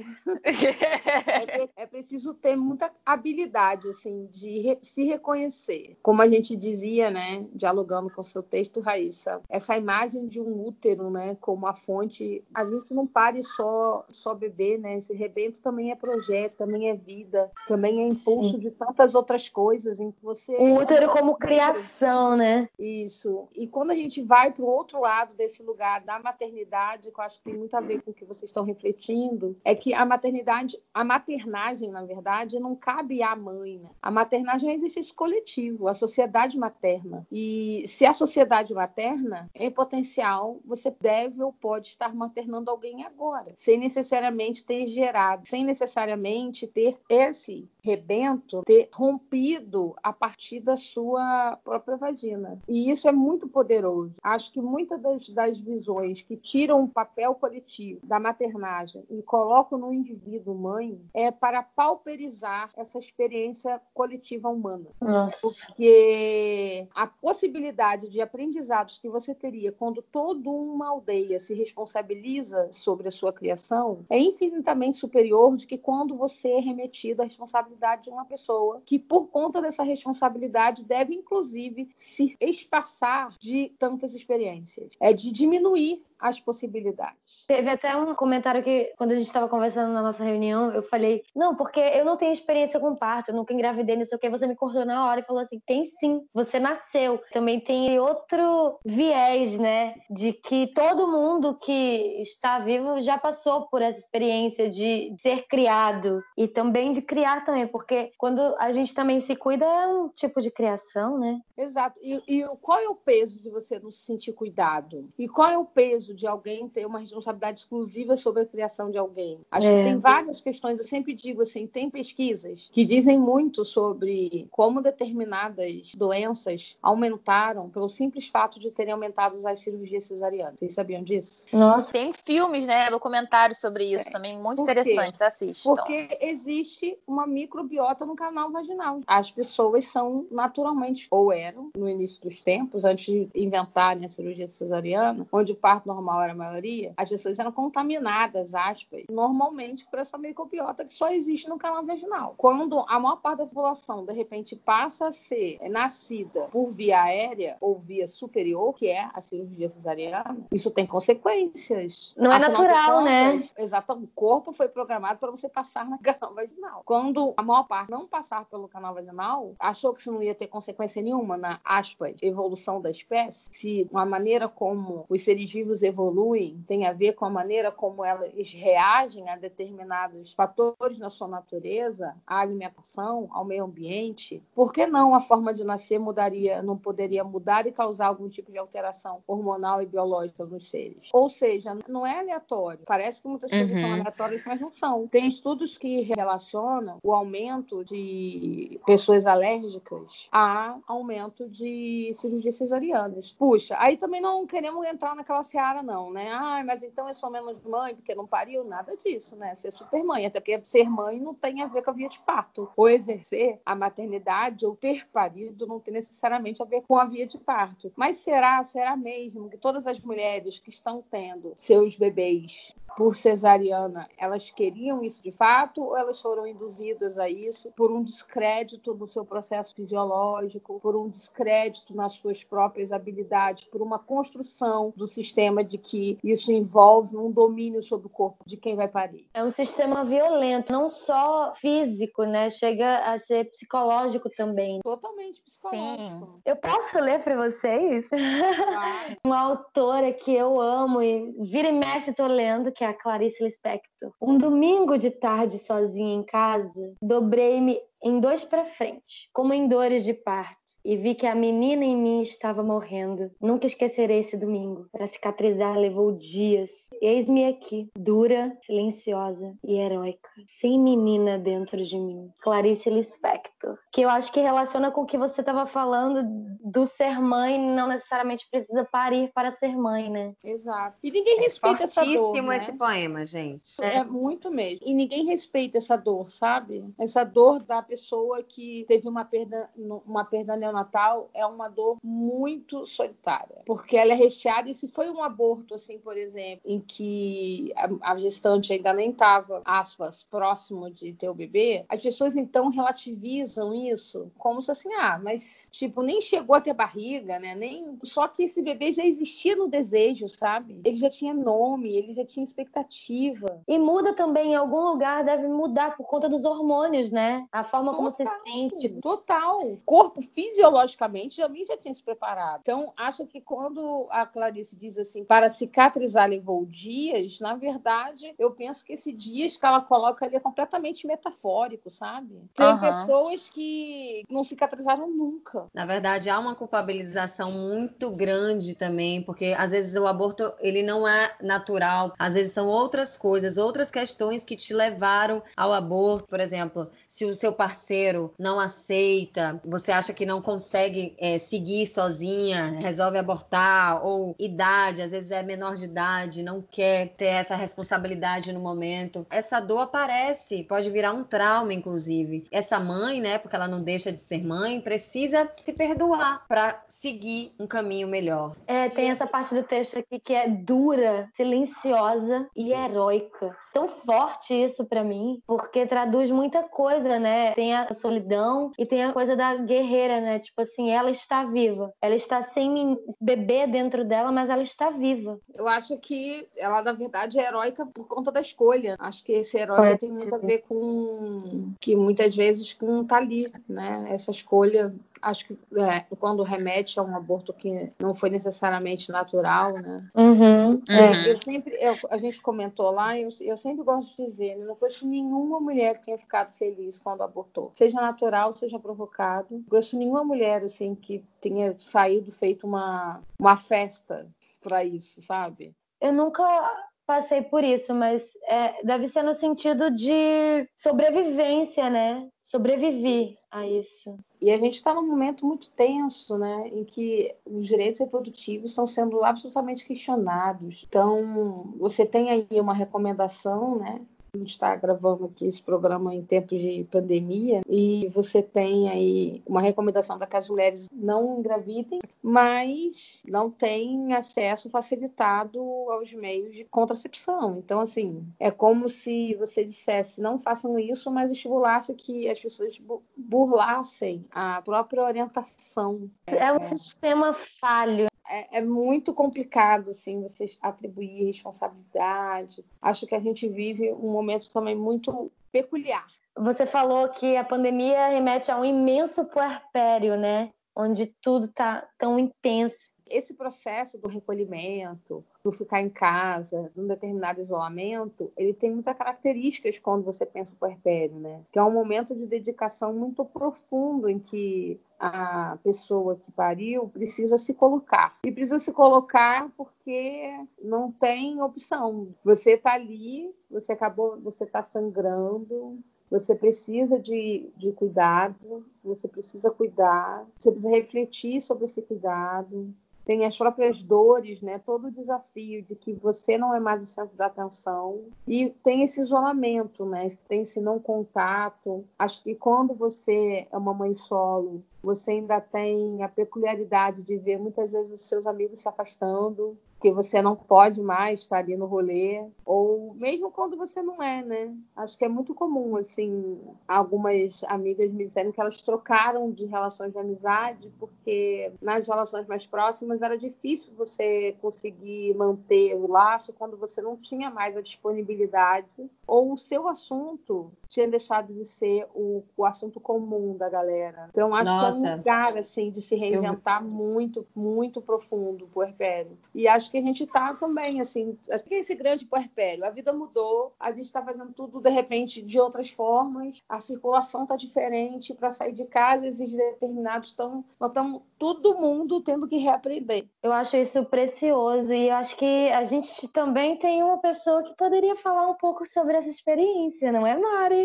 é, 0.43 1.69
é, 1.84 1.86
preciso 1.86 2.34
ter 2.34 2.55
muita 2.55 2.91
habilidade, 3.05 3.88
assim, 3.89 4.27
de 4.31 4.60
re 4.60 4.79
se 4.81 5.03
reconhecer. 5.03 5.98
Como 6.01 6.22
a 6.22 6.27
gente 6.27 6.55
dizia, 6.55 7.12
né, 7.12 7.46
dialogando 7.53 8.10
com 8.10 8.22
o 8.22 8.24
seu 8.24 8.41
texto, 8.41 8.79
Raíssa, 8.79 9.39
essa 9.48 9.77
imagem 9.77 10.27
de 10.27 10.41
um 10.41 10.67
útero, 10.67 11.12
né, 11.12 11.38
como 11.39 11.67
a 11.67 11.75
fonte, 11.75 12.43
a 12.53 12.65
gente 12.65 12.91
não 12.93 13.05
pare 13.05 13.43
só, 13.43 14.03
só 14.10 14.34
beber, 14.34 14.79
né, 14.79 14.98
esse 14.98 15.13
rebento 15.13 15.60
também 15.62 15.91
é 15.91 15.96
projeto, 15.96 16.55
também 16.55 16.89
é 16.89 16.96
vida, 16.96 17.51
também 17.67 18.01
é 18.01 18.08
impulso 18.08 18.51
Sim. 18.51 18.60
de 18.60 18.72
tantas 18.72 19.13
outras 19.13 19.48
coisas 19.48 20.00
em 20.00 20.10
que 20.10 20.24
você... 20.24 20.55
O 20.58 20.79
útero 20.79 21.10
como 21.10 21.36
criação, 21.36 22.36
né? 22.36 22.67
Isso. 22.79 23.48
E 23.53 23.67
quando 23.67 23.91
a 23.91 23.96
gente 23.96 24.24
vai 24.24 24.51
para 24.51 24.63
o 24.63 24.67
outro 24.67 25.01
lado 25.01 25.36
desse 25.36 25.62
lugar 25.62 26.01
da 26.01 26.19
maternidade, 26.19 26.78
maternidade, 26.79 27.12
que 27.12 27.19
eu 27.19 27.24
acho 27.24 27.38
que 27.38 27.43
tem 27.43 27.57
muito 27.57 27.75
a 27.75 27.81
ver 27.81 28.01
com 28.01 28.12
o 28.12 28.13
que 28.13 28.25
vocês 28.25 28.50
estão 28.50 28.63
refletindo, 28.63 29.57
é 29.63 29.75
que 29.75 29.93
a 29.93 30.05
maternidade, 30.05 30.77
a 30.93 31.03
maternagem, 31.03 31.91
na 31.91 32.03
verdade, 32.03 32.59
não 32.59 32.75
cabe 32.75 33.21
à 33.21 33.36
mãe. 33.36 33.79
Né? 33.79 33.89
A 34.01 34.09
maternagem 34.09 34.69
é 34.69 34.71
um 34.71 34.75
exercício 34.75 35.13
coletivo, 35.13 35.88
a 35.88 35.93
sociedade 35.93 36.57
materna. 36.57 37.27
E 37.31 37.83
se 37.88 38.05
a 38.05 38.13
sociedade 38.13 38.74
materna, 38.74 39.50
em 39.53 39.69
potencial, 39.69 40.59
você 40.65 40.93
deve 41.00 41.43
ou 41.43 41.51
pode 41.51 41.88
estar 41.88 42.15
maternando 42.15 42.71
alguém 42.71 43.03
agora, 43.03 43.53
sem 43.57 43.77
necessariamente 43.77 44.65
ter 44.65 44.86
gerado, 44.88 45.48
sem 45.48 45.63
necessariamente 45.65 46.67
ter 46.67 46.98
esse 47.09 47.67
rebento 47.89 48.62
ter 48.63 48.89
rompido 48.93 49.96
a 50.03 50.13
partir 50.13 50.60
da 50.60 50.75
sua 50.75 51.58
própria 51.63 51.98
vagina. 51.98 52.60
E 52.67 52.91
isso 52.91 53.08
é 53.08 53.12
muito 53.12 53.48
poderoso. 53.48 54.17
Acho 54.24 54.51
que 54.51 54.62
muitas 54.62 55.01
das, 55.01 55.29
das 55.29 55.60
visões 55.60 56.22
que 56.22 56.38
tiram 56.38 56.84
o 56.84 56.88
papel 56.88 57.34
coletivo 57.36 58.00
da 58.03 58.19
maternagem 58.19 59.03
e 59.10 59.22
colocam 59.24 59.79
no 59.79 59.93
indivíduo 59.93 60.55
mãe 60.55 61.00
é 61.13 61.31
para 61.31 61.63
pauperizar 61.63 62.69
essa 62.75 63.00
experiência 63.00 63.81
coletiva 63.93 64.50
humana. 64.50 64.86
Nossa. 65.01 65.39
Porque 65.41 66.88
a 66.93 67.08
possibilidade 67.08 68.10
de 68.10 68.22
aprendizados 68.22 68.98
que 68.98 69.10
você 69.10 69.34
teria 69.34 69.72
quando 69.72 70.01
toda 70.01 70.50
uma 70.50 70.89
aldeia 70.89 71.39
se 71.39 71.53
responsabiliza 71.53 72.72
sobre 72.72 73.08
a 73.08 73.12
sua 73.12 73.34
criação 73.34 74.05
é 74.10 74.19
infinitamente 74.19 74.98
superior 74.98 75.55
de 75.55 75.65
que 75.65 75.77
quando 75.77 76.15
você 76.15 76.50
é 76.50 76.60
remetido 76.60 77.22
à 77.22 77.25
responsabilidade 77.25 77.78
responsabilidade 77.79 78.03
de 78.03 78.09
uma 78.09 78.25
pessoa 78.25 78.81
que, 78.86 79.00
por 79.00 79.27
conta 79.27 79.62
dessa 79.62 79.83
responsabilidade, 79.83 80.83
deve, 80.83 81.15
inclusive, 81.15 81.89
se 81.95 82.36
espaçar 82.39 83.36
de 83.39 83.74
tantas 83.79 84.13
experiências. 84.13 84.91
É 85.00 85.13
de 85.13 85.31
diminuir 85.31 86.03
as 86.19 86.39
possibilidades. 86.39 87.45
Teve 87.47 87.69
até 87.69 87.95
um 87.95 88.13
comentário 88.13 88.61
que, 88.61 88.93
quando 88.97 89.11
a 89.11 89.15
gente 89.15 89.27
estava 89.27 89.47
conversando 89.47 89.93
na 89.93 90.01
nossa 90.01 90.23
reunião, 90.23 90.71
eu 90.73 90.83
falei: 90.83 91.23
Não, 91.35 91.55
porque 91.55 91.79
eu 91.79 92.03
não 92.03 92.17
tenho 92.17 92.33
experiência 92.33 92.79
com 92.79 92.95
parto, 92.95 93.29
eu 93.29 93.35
nunca 93.35 93.53
engravidei, 93.53 93.95
não 93.95 94.05
sei 94.05 94.17
o 94.17 94.19
que. 94.19 94.29
Você 94.29 94.45
me 94.45 94.55
cortou 94.55 94.85
na 94.85 95.05
hora 95.05 95.21
e 95.21 95.23
falou 95.23 95.41
assim: 95.41 95.59
Tem 95.65 95.85
sim, 95.85 96.21
você 96.33 96.59
nasceu. 96.59 97.21
Também 97.31 97.59
tem 97.59 97.99
outro 97.99 98.79
viés, 98.85 99.57
né? 99.57 99.95
De 100.09 100.33
que 100.33 100.67
todo 100.73 101.07
mundo 101.07 101.55
que 101.55 102.21
está 102.21 102.59
vivo 102.59 102.99
já 102.99 103.17
passou 103.17 103.67
por 103.67 103.81
essa 103.81 103.99
experiência 103.99 104.69
de 104.69 105.15
ser 105.21 105.47
criado 105.47 106.21
e 106.38 106.47
também 106.47 106.91
de 106.91 107.01
criar 107.01 107.45
também, 107.45 107.67
porque 107.67 108.11
quando 108.17 108.41
a 108.57 108.71
gente 108.71 108.93
também 108.93 109.21
se 109.21 109.35
cuida 109.35 109.65
é 109.65 109.88
um 109.88 110.09
tipo 110.09 110.41
de 110.41 110.51
criação, 110.51 111.17
né? 111.17 111.39
Exato. 111.57 111.99
E, 112.01 112.21
e 112.27 112.47
qual 112.61 112.79
é 112.79 112.89
o 112.89 112.95
peso 112.95 113.41
de 113.41 113.49
você 113.49 113.79
não 113.79 113.91
se 113.91 113.99
sentir 113.99 114.33
cuidado? 114.33 115.09
E 115.17 115.27
qual 115.27 115.49
é 115.49 115.57
o 115.57 115.65
peso? 115.65 116.09
De 116.13 116.28
alguém 116.28 116.68
ter 116.68 116.86
uma 116.86 117.00
responsabilidade 117.00 117.62
exclusiva 117.62 118.18
sobre 118.18 118.44
a 118.44 118.46
criação 118.46 118.92
de 118.92 118.98
alguém. 118.98 119.39
Acho 119.51 119.68
é. 119.68 119.78
que 119.78 119.89
tem 119.89 119.98
várias 119.98 120.42
questões, 120.42 120.80
eu 120.80 120.86
sempre 120.86 121.13
digo 121.13 121.42
assim, 121.42 121.68
tem 121.68 121.89
pesquisas 121.89 122.70
que 122.72 122.86
dizem 122.86 123.18
muito 123.18 123.63
sobre 123.66 124.48
como 124.51 124.82
determinadas 124.82 125.94
doenças 125.96 126.78
aumentaram 126.82 127.70
pelo 127.70 127.88
simples 127.88 128.28
fato 128.28 128.60
de 128.60 128.72
terem 128.72 128.94
aumentado 128.94 129.36
as 129.48 129.60
cirurgias 129.60 130.06
cesarianas. 130.06 130.56
Vocês 130.60 130.74
sabiam 130.74 131.04
disso? 131.04 131.46
Nossa. 131.51 131.92
Tem 131.92 132.12
filmes, 132.13 132.66
né, 132.66 132.89
documentários 132.89 133.60
sobre 133.60 133.86
isso 133.86 134.08
é. 134.10 134.12
também, 134.12 134.38
muito 134.38 134.62
interessantes, 134.62 135.22
assistam. 135.22 135.75
Porque 135.75 136.18
existe 136.22 136.98
uma 137.08 137.25
microbiota 137.25 138.06
no 138.06 138.16
canal 138.16 138.51
vaginal. 138.51 139.01
As 139.06 139.32
pessoas 139.32 139.86
são 139.86 140.25
naturalmente, 140.32 141.08
ou 141.10 141.32
eram, 141.32 141.72
no 141.75 141.89
início 141.89 142.22
dos 142.22 142.42
tempos, 142.42 142.86
antes 142.86 143.06
de 143.06 143.30
inventarem 143.36 144.06
a 144.06 144.10
cirurgia 144.10 144.48
cesariana, 144.48 145.28
onde 145.32 145.51
o 145.51 145.56
parto 145.56 145.88
normal 146.00 146.22
era 146.22 146.34
a 146.34 146.36
maioria, 146.36 146.94
as 146.96 147.10
pessoas 147.10 147.38
eram 147.38 147.51
contaminadas, 147.51 148.56
aspas, 148.56 149.03
normalmente 149.10 149.86
por 149.86 150.00
essa 150.00 150.18
microbiota 150.18 150.86
que 150.86 150.94
só 150.94 151.12
existe 151.12 151.48
no 151.50 151.58
canal 151.58 151.86
vaginal. 151.86 152.34
Quando 152.38 152.79
a 152.88 153.00
maior 153.00 153.18
parte 153.18 153.39
da 153.39 153.46
população, 153.46 154.06
de 154.06 154.13
repente, 154.13 154.56
passa 154.56 155.08
a 155.08 155.12
ser 155.12 155.60
nascida 155.70 156.48
por 156.51 156.72
via 156.72 157.03
aérea 157.03 157.58
ou 157.60 157.77
via 157.77 158.08
superior, 158.08 158.74
que 158.74 158.88
é 158.88 159.10
a 159.13 159.22
cirurgia 159.22 159.70
cesariana, 159.70 160.38
isso 160.51 160.72
tem 160.72 160.86
consequências. 160.86 162.13
Não 162.18 162.32
é 162.32 162.39
natural, 162.39 163.03
né? 163.03 163.36
Exato. 163.58 163.94
O 163.94 164.08
corpo 164.08 164.51
foi 164.53 164.70
programado 164.70 165.20
para 165.20 165.29
você 165.29 165.50
passar 165.50 165.86
no 165.86 166.00
canal 166.00 166.34
vaginal. 166.34 166.82
Quando 166.86 167.34
a 167.36 167.44
maior 167.44 167.63
parte 167.63 167.91
não 167.91 168.08
passar 168.08 168.46
pelo 168.46 168.68
canal 168.68 168.94
vaginal, 168.94 169.53
achou 169.60 169.94
que 169.94 170.01
isso 170.01 170.12
não 170.12 170.24
ia 170.24 170.36
ter 170.36 170.48
consequência 170.48 171.01
nenhuma 171.01 171.38
na, 171.38 171.60
aspas, 171.63 172.15
evolução 172.22 172.82
da 172.82 172.89
espécie, 172.89 173.50
se 173.51 173.89
a 173.94 174.06
maneira 174.06 174.48
como 174.48 175.06
os 175.10 175.24
seres 175.24 175.51
vivos 175.51 175.84
evoluem 175.89 176.63
tem 176.67 176.86
a 176.86 176.93
ver 176.93 177.13
com 177.13 177.25
a 177.25 177.29
maneira 177.29 177.72
como 177.72 178.03
elas 178.03 178.31
reagem 178.53 179.29
a 179.29 179.36
determinados 179.36 180.34
fatores 180.34 181.00
na 181.00 181.10
sua 181.10 181.27
natureza, 181.27 182.15
à 182.25 182.39
alimentação, 182.39 183.27
ao 183.31 183.46
meio 183.46 183.65
ambiente, 183.65 184.41
por 184.53 184.72
que 184.72 184.86
não 184.86 185.13
a 185.13 185.22
forma 185.22 185.53
de 185.53 185.63
nascer 185.63 186.00
mudaria, 186.00 186.62
não 186.62 186.77
poderia 186.77 187.24
mudar 187.24 187.67
e 187.67 187.72
causar 187.72 188.08
algum 188.08 188.29
tipo 188.29 188.51
de 188.51 188.58
alteração 188.58 189.22
hormonal 189.27 189.81
e 189.81 189.86
biológica 189.86 190.46
nos 190.46 190.69
seres? 190.69 191.10
Ou 191.13 191.29
seja, 191.29 191.77
não 191.88 192.05
é 192.05 192.19
aleatório. 192.19 192.84
Parece 192.86 193.22
que 193.22 193.27
muitas 193.27 193.51
coisas 193.51 193.72
uhum. 193.72 193.81
são 193.81 193.93
aleatórias, 193.93 194.43
mas 194.46 194.62
não 194.62 194.72
são. 194.72 195.08
Tem 195.08 195.27
estudos 195.27 195.77
que 195.77 196.01
relacionam 196.01 196.98
o 197.03 197.13
aumento 197.13 197.84
de 197.84 198.79
pessoas 198.86 199.25
alérgicas 199.25 200.27
a 200.31 200.77
aumento 200.88 201.48
de 201.50 202.12
cirurgias 202.15 202.55
cesarianas. 202.55 203.31
Puxa, 203.34 203.75
aí 203.79 203.98
também 203.98 204.22
não 204.22 204.46
queremos 204.46 204.86
entrar 204.86 205.15
naquela 205.15 205.43
seara, 205.43 205.78
não, 205.81 206.12
né? 206.12 206.31
Ah, 206.31 206.63
mas 206.65 206.83
então 206.83 207.07
eu 207.07 207.13
sou 207.13 207.29
menos 207.29 207.63
mãe 207.63 207.95
porque 207.95 208.15
não 208.15 208.27
pariu, 208.27 208.63
nada 208.63 208.95
disso, 208.98 209.36
né? 209.36 209.55
Ser 209.55 209.71
super 209.71 210.03
mãe, 210.03 210.25
até 210.25 210.39
porque 210.39 210.63
ser 210.63 210.89
mãe 210.89 211.19
não 211.19 211.33
tem 211.33 211.62
a 211.62 211.67
ver 211.67 211.81
com 211.81 211.91
a 211.91 211.93
via 211.93 212.09
de 212.09 212.19
parto. 212.19 212.69
Ou 212.75 212.89
exercer 212.89 213.59
a 213.65 213.75
maternidade 213.75 214.65
ou 214.65 214.75
ter 214.75 215.07
parido 215.09 215.67
não 215.67 215.79
tem 215.79 215.93
necessariamente 215.93 216.62
a 216.62 216.65
ver 216.65 216.83
com 216.88 216.98
a 216.98 217.05
via 217.05 217.25
de 217.25 217.38
parto. 217.38 217.91
Mas 217.95 218.17
será, 218.17 218.63
será 218.63 218.95
mesmo 218.95 219.50
que 219.50 219.57
todas 219.57 219.88
as 219.88 220.00
mulheres 220.00 220.59
que 220.59 220.69
estão 220.69 221.03
tendo 221.09 221.53
seus 221.55 221.95
bebês 221.95 222.74
por 223.00 223.15
cesariana, 223.15 224.10
elas 224.18 224.51
queriam 224.51 225.01
isso 225.01 225.24
de 225.24 225.32
fato 225.32 225.82
ou 225.82 225.96
elas 225.96 226.20
foram 226.20 226.46
induzidas 226.46 227.18
a 227.18 227.29
isso 227.29 227.72
por 227.72 227.94
um 227.94 228.03
descrédito 228.03 228.94
no 228.94 229.08
seu 229.08 229.24
processo 229.24 229.74
fisiológico, 229.74 230.82
por 230.82 230.98
um 230.98 231.08
descrédito 231.08 231.96
nas 231.96 232.12
suas 232.12 232.44
próprias 232.44 232.91
habilidades, 232.91 233.63
por 233.63 233.82
uma 233.82 233.98
construção 233.98 234.94
do 234.98 235.08
sistema 235.08 235.63
de 235.63 235.77
que 235.77 236.20
isso 236.22 236.51
envolve 236.51 237.15
um 237.15 237.32
domínio 237.32 237.82
sobre 237.82 238.08
o 238.08 238.10
corpo 238.10 238.44
de 238.46 238.58
quem 238.58 238.75
vai 238.75 238.89
parir? 238.89 239.29
É 239.34 239.41
um 239.41 239.50
sistema 239.50 240.03
violento, 240.03 240.70
não 240.70 240.89
só 240.89 241.53
físico, 241.56 242.25
né? 242.25 242.50
Chega 242.50 243.13
a 243.13 243.18
ser 243.18 243.50
psicológico 243.50 244.29
também. 244.29 244.82
Totalmente 244.84 245.41
psicológico. 245.41 246.25
Sim. 246.25 246.41
Eu 246.46 246.58
posso 246.58 247.00
ler 247.00 247.24
para 247.24 247.50
vocês? 247.50 248.10
Ah. 248.12 249.15
uma 249.24 249.39
autora 249.39 250.12
que 250.12 250.34
eu 250.34 250.60
amo 250.60 251.01
e 251.01 251.32
vira 251.39 251.70
e 251.70 251.72
mexe 251.72 252.12
tô 252.13 252.27
lendo, 252.27 252.74
que 252.74 252.84
é 252.84 252.88
a 252.89 252.93
Clarice 252.93 253.43
Lispector. 253.43 254.12
Um 254.22 254.38
domingo 254.38 254.98
de 254.98 255.12
tarde 255.12 255.60
sozinha 255.60 256.13
em 256.13 256.24
casa, 256.24 256.93
dobrei-me 257.01 257.79
em 258.03 258.19
dois 258.19 258.43
para 258.43 258.65
frente, 258.65 259.29
como 259.34 259.53
em 259.53 259.67
dores 259.67 260.03
de 260.03 260.13
parto 260.13 260.59
e 260.83 260.95
vi 260.95 261.15
que 261.15 261.27
a 261.27 261.36
menina 261.36 261.83
em 261.83 261.95
mim 261.95 262.21
estava 262.21 262.63
morrendo. 262.63 263.31
Nunca 263.41 263.67
esquecerei 263.67 264.19
esse 264.19 264.38
domingo. 264.38 264.88
Para 264.91 265.07
cicatrizar 265.07 265.77
levou 265.77 266.12
dias. 266.12 266.89
Eis-me 267.01 267.45
aqui, 267.45 267.89
dura, 267.95 268.57
silenciosa 268.65 269.55
e 269.63 269.75
heróica, 269.75 270.29
sem 270.59 270.79
menina 270.79 271.38
dentro 271.38 271.81
de 271.81 271.98
mim. 271.98 272.29
Clarice 272.41 272.89
Lispector. 272.89 273.77
Que 273.91 274.01
eu 274.01 274.09
acho 274.09 274.31
que 274.31 274.39
relaciona 274.39 274.91
com 274.91 275.01
o 275.01 275.05
que 275.05 275.17
você 275.17 275.41
estava 275.41 275.65
falando 275.65 276.24
do 276.63 276.86
ser 276.86 277.19
mãe, 277.19 277.59
não 277.59 277.88
necessariamente 277.88 278.48
precisa 278.50 278.86
parir 278.86 279.31
para 279.33 279.51
ser 279.53 279.75
mãe, 279.75 280.09
né? 280.09 280.33
Exato. 280.43 280.98
E 281.03 281.12
ninguém 281.12 281.39
é 281.39 281.41
respeita 281.41 281.83
essa 281.83 282.03
dor, 282.03 282.41
né? 282.41 282.57
esse 282.57 282.74
poema, 282.74 283.25
gente. 283.25 283.63
É. 283.81 283.98
é 283.98 284.03
muito 284.03 284.51
mesmo. 284.51 284.81
E 284.86 284.93
ninguém 284.93 285.25
respeita 285.25 285.77
essa 285.77 285.95
dor, 285.95 286.29
sabe? 286.29 286.86
Essa 287.00 287.24
dor 287.24 287.63
da 287.63 287.81
pessoa 287.81 288.43
que 288.43 288.86
teve 288.88 289.07
uma 289.07 289.25
perda, 289.25 289.69
uma 290.05 290.25
perda 290.25 290.55
neonatal 290.71 291.29
é 291.33 291.45
uma 291.45 291.69
dor 291.69 291.97
muito 292.03 292.85
solitária, 292.85 293.61
porque 293.65 293.97
ela 293.97 294.13
é 294.13 294.15
recheada. 294.15 294.69
E 294.69 294.73
se 294.73 294.88
foi 294.88 295.09
um 295.09 295.23
aborto, 295.23 295.75
assim, 295.75 295.97
por 295.99 296.17
exemplo, 296.17 296.61
em 296.65 296.79
que 296.79 297.71
a, 297.75 298.13
a 298.13 298.17
gestante 298.17 298.73
ainda 298.73 298.93
nem 298.93 299.11
estava, 299.11 299.61
aspas, 299.65 300.23
próximo 300.23 300.89
de 300.89 301.13
ter 301.13 301.29
o 301.29 301.33
bebê, 301.33 301.85
as 301.89 302.01
pessoas 302.01 302.35
então 302.35 302.69
relativizam 302.69 303.73
isso 303.73 304.31
como 304.38 304.61
se 304.61 304.71
assim, 304.71 304.93
ah, 304.93 305.19
mas 305.21 305.67
tipo, 305.71 306.01
nem 306.01 306.21
chegou 306.21 306.55
a 306.55 306.61
ter 306.61 306.73
barriga, 306.73 307.39
né? 307.39 307.55
Nem... 307.55 307.97
Só 308.03 308.27
que 308.27 308.43
esse 308.43 308.61
bebê 308.61 308.91
já 308.91 309.05
existia 309.05 309.55
no 309.55 309.67
desejo, 309.67 310.27
sabe? 310.27 310.79
Ele 310.83 310.95
já 310.95 311.09
tinha 311.09 311.33
nome, 311.33 311.95
ele 311.95 312.13
já 312.13 312.25
tinha 312.25 312.43
expectativa. 312.43 313.61
E 313.67 313.77
muda 313.77 314.13
também, 314.13 314.51
em 314.51 314.55
algum 314.55 314.81
lugar 314.81 315.23
deve 315.23 315.47
mudar 315.47 315.95
por 315.95 316.05
conta 316.05 316.29
dos 316.29 316.45
hormônios, 316.45 317.11
né? 317.11 317.45
A 317.51 317.63
forma 317.63 317.91
total, 317.91 317.97
como 317.97 318.11
se 318.11 318.23
sente. 318.43 318.89
Total. 319.01 319.62
O 319.62 319.77
corpo 319.86 320.21
fisiologicamente 320.60 321.38
também 321.38 321.63
já 321.63 321.78
tinha 321.78 321.95
se 321.95 322.04
preparado. 322.04 322.60
Então, 322.62 322.93
acho 322.98 323.26
que 323.26 323.39
quando 323.39 324.08
a 324.12 324.26
Clarice 324.26 324.76
diz 324.76 324.98
assim, 324.98 325.24
para 325.24 325.50
cicatrizar 325.50 326.30
levou 326.30 326.65
dias, 326.65 327.39
na 327.39 327.56
verdade, 327.56 328.34
eu 328.38 328.52
penso 328.52 328.84
que 328.84 328.93
esse 328.93 329.13
dias 329.13 329.56
que 329.56 329.65
ela 329.65 329.82
coloca 329.82 330.26
ali 330.26 330.36
é 330.36 330.39
completamente 330.39 331.08
metafórico, 331.08 331.89
sabe? 331.89 332.43
Tem 332.54 332.67
uhum. 332.67 332.80
pessoas 332.80 333.50
que 333.50 334.24
não 334.30 334.43
cicatrizaram 334.43 335.10
nunca. 335.10 335.67
Na 335.74 335.86
verdade, 335.86 336.30
há 336.30 336.38
uma 336.38 336.56
culpabilização 336.56 337.52
muito 337.52 338.12
grande 338.12 338.76
também, 338.76 339.24
porque 339.24 339.56
às 339.58 339.72
vezes 339.72 339.95
o 339.95 340.08
aborto 340.08 340.54
ele 340.60 340.84
não 340.84 341.08
é 341.08 341.36
natural, 341.41 342.13
às 342.19 342.34
vezes 342.34 342.54
são 342.54 342.67
outras 342.67 343.17
coisas, 343.17 343.58
outras 343.58 343.89
questões 343.89 344.43
que 344.43 344.56
te 344.56 344.74
levaram 344.74 345.41
ao 345.56 345.72
aborto. 345.74 346.28
Por 346.28 346.39
exemplo, 346.39 346.89
se 347.08 347.26
o 347.26 347.36
seu 347.36 347.54
parceiro 347.54 348.34
não 348.38 348.60
aceita, 348.60 349.62
você 349.63 349.91
acha 349.91 350.13
que 350.13 350.26
não 350.26 350.41
consegue 350.49 351.15
é, 351.19 351.38
seguir 351.38 351.85
sozinha, 351.85 352.79
resolve 352.81 353.19
abortar, 353.19 354.03
ou 354.03 354.35
idade, 354.39 354.99
às 354.99 355.12
vezes 355.12 355.29
é 355.29 355.43
menor 355.43 355.75
de 355.75 355.85
idade, 355.85 356.41
não 356.41 356.59
quer 356.59 357.09
ter 357.09 357.25
essa 357.25 357.55
responsabilidade 357.55 358.51
no 358.51 358.59
momento. 358.59 359.27
Essa 359.29 359.59
dor 359.59 359.81
aparece, 359.81 360.63
pode 360.63 360.89
virar 360.89 361.13
um 361.13 361.23
trauma, 361.23 361.71
inclusive. 361.71 362.47
Essa 362.51 362.79
mãe, 362.79 363.21
né, 363.21 363.38
porque 363.38 363.55
ela 363.55 363.67
não 363.67 363.83
deixa 363.83 364.12
de 364.12 364.21
ser 364.21 364.43
mãe, 364.43 364.81
precisa 364.81 365.47
se 365.63 365.71
perdoar 365.71 366.43
para 366.47 366.83
seguir 366.88 367.53
um 367.59 367.67
caminho 367.67 368.07
melhor. 368.07 368.55
É, 368.65 368.89
tem 368.89 369.12
essa 369.12 369.27
parte 369.27 369.53
do 369.53 369.62
texto 369.62 369.99
aqui 369.99 370.19
que 370.19 370.33
é 370.33 370.47
dura, 370.47 371.29
silenciosa 371.35 372.47
e 372.55 372.73
heróica 372.73 373.55
tão 373.73 373.88
forte 373.88 374.53
isso 374.53 374.86
para 374.86 375.03
mim, 375.03 375.41
porque 375.45 375.86
traduz 375.86 376.29
muita 376.29 376.63
coisa, 376.63 377.19
né? 377.19 377.53
Tem 377.53 377.75
a 377.75 377.93
solidão 377.93 378.71
e 378.77 378.86
tem 378.86 379.03
a 379.03 379.13
coisa 379.13 379.36
da 379.36 379.55
guerreira, 379.55 380.19
né? 380.21 380.39
Tipo 380.39 380.62
assim, 380.62 380.89
ela 380.89 381.12
está 381.12 381.43
viva. 381.43 381.93
Ela 382.01 382.15
está 382.15 382.41
sem 382.43 382.97
bebê 383.19 383.67
dentro 383.67 384.05
dela, 384.05 384.32
mas 384.32 384.49
ela 384.49 384.63
está 384.63 384.89
viva. 384.89 385.39
Eu 385.53 385.67
acho 385.67 385.97
que 385.97 386.47
ela, 386.58 386.82
na 386.82 386.93
verdade, 386.93 387.39
é 387.39 387.47
heróica 387.47 387.86
por 387.86 388.08
conta 388.08 388.32
da 388.32 388.41
escolha. 388.41 388.95
Acho 388.99 389.23
que 389.23 389.34
esse 389.34 389.58
herói 389.58 389.97
tem 389.97 390.12
muito 390.12 390.34
a 390.34 390.38
ver 390.38 390.63
com 390.67 391.73
que 391.79 391.95
muitas 391.95 392.36
vezes 392.36 392.73
com 392.73 393.03
tá 393.03 393.17
ali, 393.17 393.51
né? 393.67 394.05
Essa 394.10 394.32
escolha 394.32 394.93
acho 395.21 395.45
que 395.45 395.58
é, 395.77 396.01
quando 396.17 396.43
remete 396.43 396.99
a 396.99 397.03
um 397.03 397.15
aborto 397.15 397.53
que 397.53 397.91
não 397.99 398.13
foi 398.13 398.29
necessariamente 398.29 399.12
natural, 399.12 399.73
né? 399.73 400.10
Uhum, 400.15 400.82
é, 400.88 401.10
uhum. 401.10 401.25
Eu 401.25 401.38
sempre, 401.38 401.77
eu, 401.79 401.95
a 402.10 402.17
gente 402.17 402.41
comentou 402.41 402.91
lá, 402.91 403.17
eu, 403.17 403.29
eu 403.41 403.58
sempre 403.58 403.84
gosto 403.84 404.15
de 404.17 404.29
dizer, 404.29 404.55
não 404.58 404.75
conheço 404.75 405.08
nenhuma 405.08 405.60
mulher 405.60 405.95
que 405.95 406.05
tenha 406.05 406.17
ficado 406.17 406.53
feliz 406.53 406.99
quando 406.99 407.21
abortou, 407.21 407.71
seja 407.75 407.99
natural, 408.01 408.53
seja 408.53 408.79
provocado. 408.79 409.47
Não 409.51 409.63
conheço 409.63 409.97
nenhuma 409.97 410.23
mulher 410.23 410.63
assim 410.63 410.95
que 410.95 411.23
tenha 411.41 411.75
saído 411.79 412.32
feito 412.32 412.65
uma, 412.65 413.21
uma 413.39 413.58
festa 413.58 414.27
para 414.62 414.84
isso, 414.84 415.21
sabe? 415.21 415.73
Eu 416.01 416.13
nunca 416.13 416.88
passei 417.10 417.41
por 417.41 417.63
isso, 417.63 417.91
mas 417.91 418.22
é, 418.48 418.84
deve 418.84 419.08
ser 419.08 419.24
no 419.24 419.34
sentido 419.34 419.89
de 419.89 420.69
sobrevivência, 420.78 421.89
né? 421.89 422.30
Sobrevivi 422.43 423.36
a 423.50 423.65
isso. 423.65 424.15
E 424.39 424.52
a 424.52 424.58
gente 424.60 424.76
está 424.76 424.93
num 424.93 425.08
momento 425.10 425.43
muito 425.43 425.72
tenso, 425.72 426.38
né, 426.38 426.67
em 426.67 426.84
que 426.84 427.36
os 427.43 427.65
direitos 427.65 428.00
reprodutivos 428.00 428.69
estão 428.69 428.86
sendo 428.86 429.24
absolutamente 429.24 429.88
questionados. 429.88 430.86
Então, 430.88 431.74
você 431.80 432.06
tem 432.06 432.30
aí 432.30 432.48
uma 432.62 432.76
recomendação, 432.76 433.80
né, 433.80 434.00
A 434.34 434.38
gente 434.38 434.50
está 434.50 434.76
gravando 434.76 435.26
aqui 435.26 435.46
esse 435.46 435.62
programa 435.62 436.13
em 436.13 436.24
tempos 436.24 436.60
de 436.60 436.88
pandemia 436.92 437.62
e 437.68 438.08
você 438.10 438.42
tem 438.42 438.89
aí 438.89 439.42
uma 439.46 439.62
recomendação 439.62 440.18
para 440.18 440.28
que 440.28 440.38
as 440.38 440.48
mulheres 440.48 440.88
não 440.94 441.39
engravidem, 441.39 442.00
mas 442.22 443.22
não 443.28 443.50
têm 443.50 444.13
acesso 444.13 444.70
facilitado 444.70 445.60
aos 445.89 446.13
meios 446.13 446.54
de 446.54 446.63
contracepção. 446.65 447.58
Então, 447.58 447.80
assim, 447.80 448.26
é 448.39 448.52
como 448.52 448.88
se 448.89 449.36
você 449.36 449.65
dissesse 449.65 450.22
não 450.22 450.38
façam 450.38 450.78
isso, 450.78 451.10
mas 451.10 451.32
estimulasse 451.32 451.94
que 451.94 452.30
as 452.30 452.39
pessoas 452.39 452.80
burlassem 453.18 454.26
a 454.32 454.62
própria 454.62 455.04
orientação. 455.04 456.10
É 456.28 456.52
um 456.54 456.62
sistema 456.62 457.34
falho 457.34 458.10
é, 458.30 458.60
é, 458.60 458.62
muito 458.62 459.13
complicado 459.13 459.89
assim 459.89 460.22
você 460.22 460.46
atribuir 460.62 461.26
responsabilidade. 461.26 462.63
Acho 462.82 463.08
que 463.08 463.15
a 463.15 463.20
gente 463.20 463.48
vive 463.48 463.92
um 463.92 464.12
momento 464.12 464.52
também 464.52 464.76
muito 464.76 465.32
peculiar. 465.52 466.06
Você 466.38 466.65
falou 466.65 467.10
que 467.10 467.36
a 467.36 467.44
pandemia 467.44 468.08
remete 468.08 468.52
a 468.52 468.60
um 468.60 468.63
imenso 468.63 469.26
puerpério, 469.26 470.15
né? 470.15 470.52
Onde 470.76 471.08
tudo 471.22 471.48
está 471.48 471.88
tão 471.98 472.18
intenso 472.18 472.89
esse 473.10 473.34
processo 473.34 473.98
do 473.98 474.08
recolhimento, 474.08 475.24
do 475.43 475.52
ficar 475.52 475.82
em 475.82 475.89
casa, 475.89 476.72
de 476.74 476.80
um 476.80 476.88
determinado 476.88 477.41
isolamento, 477.41 478.32
ele 478.38 478.54
tem 478.54 478.72
muitas 478.72 478.98
características 478.98 479.80
quando 479.80 480.04
você 480.04 480.26
pensa 480.26 480.54
o 480.54 480.58
puerpério, 480.58 481.17
né? 481.19 481.41
Que 481.52 481.60
é 481.60 481.63
um 481.63 481.72
momento 481.72 482.15
de 482.15 482.26
dedicação 482.26 482.93
muito 482.93 483.26
profundo 483.26 484.10
em 484.10 484.19
que 484.19 484.80
a 485.00 485.58
pessoa 485.63 486.17
que 486.17 486.32
pariu 486.32 486.89
precisa 486.89 487.38
se 487.38 487.54
colocar. 487.54 488.17
E 488.24 488.32
precisa 488.32 488.60
se 488.60 488.72
colocar 488.74 489.50
porque 489.56 490.30
não 490.62 490.91
tem 490.91 491.41
opção. 491.41 492.13
Você 492.24 492.52
está 492.52 492.74
ali, 492.74 493.34
você 493.50 493.72
acabou, 493.72 494.19
você 494.19 494.43
está 494.43 494.62
sangrando, 494.62 495.80
você 496.10 496.36
precisa 496.36 497.00
de, 497.00 497.50
de 497.56 497.72
cuidado, 497.72 498.65
você 498.84 499.08
precisa 499.08 499.52
cuidar, 499.52 500.26
você 500.38 500.52
precisa 500.52 500.76
refletir 500.76 501.41
sobre 501.41 501.65
esse 501.65 501.82
cuidado, 501.82 502.74
tem 503.10 503.26
as 503.26 503.36
próprias 503.36 503.82
dores, 503.82 504.39
né? 504.39 504.60
Todo 504.60 504.86
o 504.86 504.91
desafio 504.91 505.63
de 505.63 505.74
que 505.74 505.93
você 505.93 506.38
não 506.38 506.54
é 506.54 506.60
mais 506.60 506.84
o 506.84 506.86
centro 506.86 507.17
da 507.17 507.26
atenção 507.26 508.04
e 508.28 508.52
tem 508.63 508.84
esse 508.84 509.02
isolamento, 509.02 509.84
né? 509.84 510.10
Tem 510.28 510.43
esse 510.43 510.62
não 510.62 510.78
contato. 510.78 511.84
Acho 511.98 512.22
que 512.22 512.36
quando 512.36 512.76
você 512.76 513.48
é 513.52 513.58
uma 513.58 513.74
mãe 513.74 513.95
solo, 513.95 514.63
você 514.84 515.13
ainda 515.13 515.41
tem 515.41 516.04
a 516.04 516.08
peculiaridade 516.08 517.02
de 517.02 517.17
ver 517.17 517.39
muitas 517.39 517.72
vezes 517.72 517.93
os 517.93 518.08
seus 518.08 518.28
amigos 518.28 518.62
se 518.62 518.69
afastando, 518.69 519.58
que 519.80 519.92
você 519.92 520.22
não 520.22 520.36
pode 520.36 520.82
mais 520.82 521.22
estar 521.22 521.38
ali 521.38 521.56
no 521.56 521.65
rolê, 521.65 522.26
ou 522.46 522.94
mesmo 522.96 523.32
quando 523.32 523.56
você 523.56 523.82
não 523.82 524.02
é, 524.02 524.22
né? 524.24 524.54
Acho 524.76 524.98
que 524.98 525.06
é 525.06 525.10
muito 525.10 525.34
comum, 525.34 525.78
assim, 525.78 526.39
algumas 526.68 527.44
amigas 527.46 527.92
me 527.92 528.06
disseram 528.06 528.32
que 528.32 528.42
elas 528.42 528.62
trocaram 528.62 529.32
de 529.32 529.46
relações 529.46 529.94
de 529.94 530.00
amizade, 530.00 530.72
porque 530.80 531.52
nas 531.62 531.88
relações 531.88 532.28
mais 532.28 532.46
próximas 532.46 533.02
era 533.02 533.18
difícil 533.18 533.74
você 533.76 534.36
conseguir 534.42 535.13
manter 535.15 535.76
o 535.76 535.88
laço 535.88 536.34
quando 536.34 536.58
você 536.58 536.82
não 536.82 536.98
tinha 536.98 537.30
mais 537.30 537.56
a 537.56 537.62
disponibilidade, 537.62 538.68
ou 539.08 539.34
o 539.34 539.38
seu 539.38 539.68
assunto 539.68 540.52
tinha 540.69 540.88
deixado 540.88 541.34
de 541.34 541.43
ser 541.43 541.88
o, 541.93 542.23
o 542.38 542.45
assunto 542.45 542.79
comum 542.79 543.36
da 543.36 543.49
galera. 543.49 544.08
Então, 544.12 544.34
acho 544.36 544.51
Nossa. 544.51 544.82
que 544.82 544.88
é 544.88 544.91
um 544.91 544.97
lugar, 544.97 545.38
assim, 545.38 545.71
de 545.71 545.82
se 545.82 545.95
reinventar 545.95 546.62
Eu... 546.62 546.69
muito, 546.69 547.27
muito 547.36 547.82
profundo, 547.82 548.45
o 548.45 548.47
puerpério. 548.47 549.17
E 549.34 549.47
acho 549.47 549.71
que 549.71 549.77
a 549.77 549.82
gente 549.82 550.03
está 550.03 550.34
também, 550.36 550.79
assim, 550.79 551.17
acho 551.29 551.43
que 551.43 551.55
esse 551.55 551.73
grande 551.73 552.05
puerpério, 552.05 552.63
a 552.63 552.69
vida 552.69 552.93
mudou, 552.93 553.51
a 553.60 553.71
gente 553.71 553.86
está 553.86 554.03
fazendo 554.03 554.32
tudo, 554.32 554.62
de 554.62 554.69
repente, 554.69 555.21
de 555.21 555.39
outras 555.39 555.71
formas, 555.71 556.38
a 556.47 556.60
circulação 556.60 557.23
está 557.23 557.36
diferente, 557.36 558.13
para 558.13 558.29
sair 558.29 558.53
de 558.53 558.65
casa 558.65 559.08
exige 559.08 559.36
determinados, 559.36 560.12
então, 560.13 560.45
nós 560.60 560.69
estamos, 560.69 561.01
todo 561.17 561.58
mundo 561.58 562.01
tendo 562.01 562.27
que 562.27 562.38
reaprender. 562.38 563.08
Eu 563.23 563.34
acho 563.34 563.58
isso 563.58 563.84
precioso 563.86 564.73
e 564.73 564.89
eu 564.89 564.95
acho 564.95 565.17
que 565.17 565.49
a 565.49 565.63
gente 565.63 566.08
também 566.10 566.58
tem 566.58 566.84
uma 566.84 566.99
pessoa 566.99 567.43
que 567.43 567.55
poderia 567.55 567.95
falar 567.95 568.27
um 568.27 568.36
pouco 568.36 568.65
sobre 568.65 568.95
essa 568.95 569.10
experiência, 569.10 569.91
não 569.91 570.05
é, 570.05 570.17
Mari? 570.17 570.59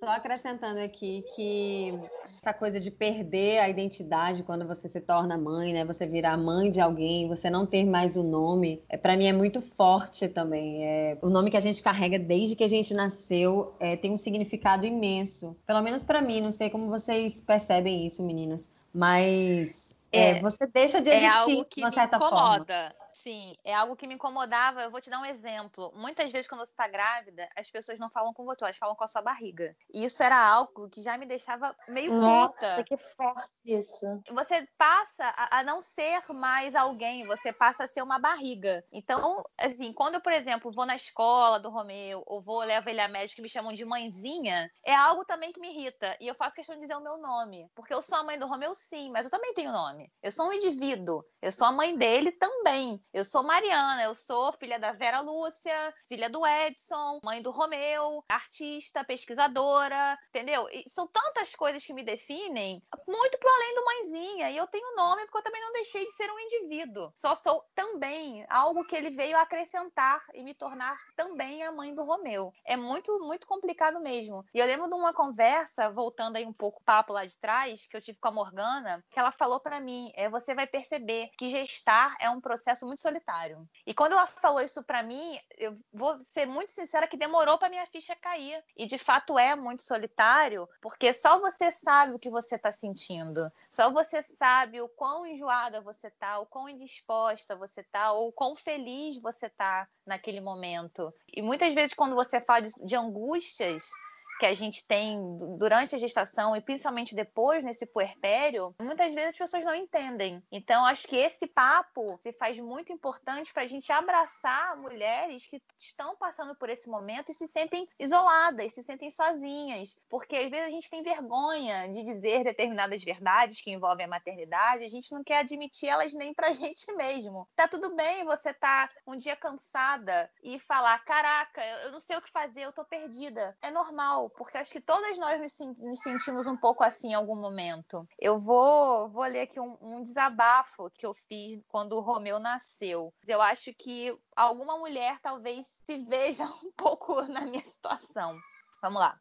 Só 0.00 0.10
acrescentando 0.10 0.78
aqui 0.78 1.24
que 1.34 1.92
essa 2.40 2.54
coisa 2.54 2.78
de 2.78 2.88
perder 2.88 3.58
a 3.58 3.68
identidade 3.68 4.44
quando 4.44 4.64
você 4.64 4.88
se 4.88 5.00
torna 5.00 5.36
mãe, 5.36 5.72
né? 5.72 5.84
Você 5.84 6.06
virar 6.06 6.36
mãe 6.36 6.70
de 6.70 6.80
alguém, 6.80 7.26
você 7.26 7.50
não 7.50 7.66
ter 7.66 7.84
mais 7.84 8.16
o 8.16 8.22
nome, 8.22 8.80
é, 8.88 8.96
para 8.96 9.16
mim 9.16 9.26
é 9.26 9.32
muito 9.32 9.60
forte 9.60 10.28
também. 10.28 10.86
É, 10.86 11.18
o 11.20 11.28
nome 11.28 11.50
que 11.50 11.56
a 11.56 11.60
gente 11.60 11.82
carrega 11.82 12.16
desde 12.16 12.54
que 12.54 12.62
a 12.62 12.68
gente 12.68 12.94
nasceu 12.94 13.74
é, 13.80 13.96
tem 13.96 14.12
um 14.12 14.16
significado 14.16 14.86
imenso. 14.86 15.56
Pelo 15.66 15.82
menos 15.82 16.04
para 16.04 16.22
mim, 16.22 16.40
não 16.40 16.52
sei 16.52 16.70
como 16.70 16.88
vocês 16.88 17.40
percebem 17.40 18.06
isso, 18.06 18.22
meninas, 18.22 18.70
mas 18.94 19.96
é, 20.12 20.30
é 20.30 20.40
você 20.40 20.64
deixa 20.66 21.02
de 21.02 21.10
existir 21.10 21.26
é 21.26 21.28
algo 21.28 21.64
que 21.64 21.80
de 21.80 21.86
uma 21.86 21.92
certa 21.92 22.18
me 22.18 22.24
incomoda. 22.24 22.94
forma 22.96 23.07
assim, 23.28 23.54
é 23.64 23.74
algo 23.74 23.96
que 23.96 24.06
me 24.06 24.14
incomodava. 24.14 24.82
Eu 24.82 24.90
vou 24.90 25.00
te 25.00 25.10
dar 25.10 25.20
um 25.20 25.24
exemplo. 25.24 25.92
Muitas 25.94 26.32
vezes, 26.32 26.48
quando 26.48 26.64
você 26.64 26.72
está 26.72 26.88
grávida, 26.88 27.48
as 27.54 27.70
pessoas 27.70 27.98
não 27.98 28.10
falam 28.10 28.32
com 28.32 28.44
você, 28.44 28.64
elas 28.64 28.76
falam 28.76 28.96
com 28.96 29.04
a 29.04 29.08
sua 29.08 29.22
barriga. 29.22 29.76
E 29.92 30.04
isso 30.04 30.22
era 30.22 30.36
algo 30.36 30.88
que 30.88 31.02
já 31.02 31.16
me 31.18 31.26
deixava 31.26 31.76
meio 31.88 32.14
Nossa, 32.14 32.76
puta. 32.76 32.84
que 32.84 32.96
forte 32.96 33.52
isso. 33.64 34.22
Você 34.30 34.66
passa 34.78 35.24
a, 35.36 35.58
a, 35.58 35.62
não 35.62 35.80
ser 35.80 36.20
mais 36.32 36.74
alguém, 36.74 37.26
você 37.26 37.52
passa 37.52 37.84
a 37.84 37.88
ser 37.88 38.02
uma 38.02 38.18
barriga. 38.18 38.84
Então, 38.92 39.44
assim, 39.58 39.92
quando 39.92 40.14
eu, 40.14 40.20
por 40.20 40.32
exemplo, 40.32 40.72
vou 40.72 40.86
na 40.86 40.96
escola 40.96 41.60
do 41.60 41.70
Romeu, 41.70 42.22
ou 42.26 42.40
vou 42.40 42.60
levar 42.60 42.90
ele 42.90 43.00
a 43.00 43.08
médico 43.08 43.40
e 43.40 43.42
me 43.42 43.48
chamam 43.48 43.72
de 43.72 43.84
mãezinha, 43.84 44.70
é 44.84 44.94
algo 44.94 45.24
também 45.24 45.52
que 45.52 45.60
me 45.60 45.70
irrita. 45.70 46.16
E 46.20 46.26
eu 46.26 46.34
faço 46.34 46.56
questão 46.56 46.76
de 46.76 46.82
dizer 46.82 46.96
o 46.96 47.02
meu 47.02 47.18
nome. 47.18 47.68
Porque 47.74 47.92
eu 47.92 48.00
sou 48.00 48.18
a 48.18 48.22
mãe 48.22 48.38
do 48.38 48.46
Romeu, 48.46 48.74
sim, 48.74 49.10
mas 49.10 49.24
eu 49.24 49.30
também 49.30 49.52
tenho 49.54 49.72
nome. 49.72 50.10
Eu 50.22 50.30
sou 50.30 50.48
um 50.48 50.52
indivíduo. 50.52 51.22
Eu 51.42 51.52
sou 51.52 51.66
a 51.66 51.72
mãe 51.72 51.96
dele 51.96 52.32
também. 52.32 53.00
Eu 53.18 53.24
sou 53.24 53.42
Mariana, 53.42 54.04
eu 54.04 54.14
sou 54.14 54.52
filha 54.52 54.78
da 54.78 54.92
Vera 54.92 55.18
Lúcia, 55.18 55.92
filha 56.06 56.30
do 56.30 56.46
Edson, 56.46 57.18
mãe 57.24 57.42
do 57.42 57.50
Romeu, 57.50 58.22
artista, 58.28 59.02
pesquisadora, 59.02 60.16
entendeu? 60.28 60.68
E 60.70 60.88
são 60.94 61.04
tantas 61.08 61.52
coisas 61.56 61.84
que 61.84 61.92
me 61.92 62.04
definem, 62.04 62.80
muito 63.08 63.38
pro 63.38 63.50
além 63.50 63.74
do 63.74 63.84
mãezinha. 63.84 64.50
E 64.52 64.56
eu 64.56 64.68
tenho 64.68 64.94
nome 64.94 65.22
porque 65.22 65.38
eu 65.38 65.42
também 65.42 65.60
não 65.60 65.72
deixei 65.72 66.06
de 66.06 66.12
ser 66.12 66.30
um 66.30 66.38
indivíduo. 66.38 67.10
Só 67.16 67.34
sou 67.34 67.64
também 67.74 68.46
algo 68.48 68.84
que 68.84 68.94
ele 68.94 69.10
veio 69.10 69.36
acrescentar 69.36 70.24
e 70.32 70.44
me 70.44 70.54
tornar 70.54 70.96
também 71.16 71.64
a 71.64 71.72
mãe 71.72 71.92
do 71.92 72.04
Romeu. 72.04 72.52
É 72.64 72.76
muito, 72.76 73.18
muito 73.18 73.48
complicado 73.48 73.98
mesmo. 73.98 74.44
E 74.54 74.60
eu 74.60 74.66
lembro 74.66 74.88
de 74.88 74.94
uma 74.94 75.12
conversa, 75.12 75.90
voltando 75.90 76.36
aí 76.36 76.46
um 76.46 76.52
pouco 76.52 76.78
o 76.80 76.84
papo 76.84 77.12
lá 77.12 77.24
de 77.24 77.36
trás, 77.36 77.84
que 77.84 77.96
eu 77.96 78.00
tive 78.00 78.20
com 78.20 78.28
a 78.28 78.32
Morgana, 78.32 79.04
que 79.10 79.18
ela 79.18 79.32
falou 79.32 79.58
para 79.58 79.80
mim: 79.80 80.12
é, 80.14 80.28
você 80.28 80.54
vai 80.54 80.68
perceber 80.68 81.30
que 81.36 81.48
gestar 81.48 82.14
é 82.20 82.30
um 82.30 82.40
processo 82.40 82.86
muito 82.86 82.97
solitário. 82.98 83.68
E 83.86 83.94
quando 83.94 84.12
ela 84.12 84.26
falou 84.26 84.60
isso 84.60 84.82
para 84.82 85.02
mim, 85.02 85.38
eu 85.56 85.78
vou 85.92 86.18
ser 86.32 86.46
muito 86.46 86.70
sincera 86.70 87.06
que 87.06 87.16
demorou 87.16 87.58
para 87.58 87.68
minha 87.68 87.86
ficha 87.86 88.14
cair. 88.16 88.62
E 88.76 88.86
de 88.86 88.98
fato 88.98 89.38
é 89.38 89.54
muito 89.54 89.82
solitário, 89.82 90.68
porque 90.80 91.12
só 91.12 91.38
você 91.38 91.70
sabe 91.70 92.12
o 92.12 92.18
que 92.18 92.30
você 92.30 92.56
está 92.56 92.72
sentindo. 92.72 93.50
Só 93.68 93.90
você 93.90 94.22
sabe 94.22 94.80
o 94.80 94.88
quão 94.88 95.26
enjoada 95.26 95.80
você 95.80 96.10
tá, 96.10 96.38
o 96.38 96.46
quão 96.46 96.68
indisposta 96.68 97.56
você 97.56 97.82
tá, 97.84 98.12
ou 98.12 98.28
o 98.28 98.32
quão 98.32 98.56
feliz 98.56 99.18
você 99.20 99.48
tá 99.48 99.88
naquele 100.06 100.40
momento. 100.40 101.12
E 101.34 101.42
muitas 101.42 101.74
vezes 101.74 101.94
quando 101.94 102.14
você 102.14 102.40
fala 102.40 102.68
de 102.82 102.96
angústias, 102.96 103.88
que 104.38 104.46
a 104.46 104.54
gente 104.54 104.86
tem 104.86 105.36
durante 105.58 105.94
a 105.94 105.98
gestação 105.98 106.54
e 106.54 106.60
principalmente 106.60 107.14
depois 107.14 107.64
nesse 107.64 107.86
puerpério, 107.86 108.74
muitas 108.80 109.12
vezes 109.14 109.30
as 109.30 109.38
pessoas 109.38 109.64
não 109.64 109.74
entendem. 109.74 110.42
Então, 110.50 110.86
acho 110.86 111.06
que 111.06 111.16
esse 111.16 111.46
papo 111.46 112.18
se 112.22 112.32
faz 112.32 112.58
muito 112.58 112.92
importante 112.92 113.52
para 113.52 113.64
a 113.64 113.66
gente 113.66 113.90
abraçar 113.92 114.76
mulheres 114.76 115.46
que 115.46 115.60
estão 115.78 116.16
passando 116.16 116.54
por 116.54 116.70
esse 116.70 116.88
momento 116.88 117.30
e 117.30 117.34
se 117.34 117.48
sentem 117.48 117.88
isoladas, 117.98 118.72
se 118.72 118.82
sentem 118.82 119.10
sozinhas, 119.10 119.98
porque 120.08 120.36
às 120.36 120.50
vezes 120.50 120.66
a 120.66 120.70
gente 120.70 120.90
tem 120.90 121.02
vergonha 121.02 121.88
de 121.90 122.02
dizer 122.04 122.44
determinadas 122.44 123.02
verdades 123.02 123.60
que 123.60 123.70
envolvem 123.70 124.06
a 124.06 124.08
maternidade, 124.08 124.84
a 124.84 124.88
gente 124.88 125.12
não 125.12 125.24
quer 125.24 125.38
admitir 125.38 125.88
elas 125.88 126.12
nem 126.14 126.32
para 126.32 126.48
a 126.48 126.52
gente 126.52 126.92
mesmo. 126.94 127.48
Tá 127.56 127.66
tudo 127.66 127.94
bem 127.96 128.24
você 128.24 128.52
tá 128.54 128.88
um 129.06 129.16
dia 129.16 129.36
cansada 129.36 130.30
e 130.42 130.58
falar: 130.58 130.98
caraca, 131.04 131.64
eu 131.84 131.92
não 131.92 132.00
sei 132.00 132.16
o 132.16 132.22
que 132.22 132.30
fazer, 132.30 132.62
eu 132.62 132.72
tô 132.72 132.84
perdida. 132.84 133.56
É 133.62 133.70
normal 133.70 134.27
porque 134.30 134.58
acho 134.58 134.72
que 134.72 134.80
todas 134.80 135.18
nós 135.18 135.40
nos, 135.78 136.00
sentimos 136.00 136.46
um 136.46 136.56
pouco 136.56 136.82
assim 136.82 137.10
em 137.10 137.14
algum 137.14 137.36
momento. 137.36 138.06
Eu 138.18 138.38
vou, 138.38 139.08
vou 139.08 139.24
ler 139.24 139.42
aqui 139.42 139.60
um, 139.60 139.76
um 139.80 140.02
desabafo 140.02 140.90
que 140.90 141.06
eu 141.06 141.14
fiz 141.14 141.62
quando 141.68 141.92
o 141.92 142.00
Romeu 142.00 142.38
nasceu. 142.38 143.12
Eu 143.26 143.40
acho 143.40 143.72
que 143.74 144.16
alguma 144.36 144.78
mulher 144.78 145.18
talvez 145.20 145.66
se 145.84 145.98
veja 146.04 146.44
um 146.64 146.72
pouco 146.72 147.22
na 147.22 147.42
minha 147.42 147.64
situação. 147.64 148.38
Vamos 148.82 149.00
lá. 149.00 149.18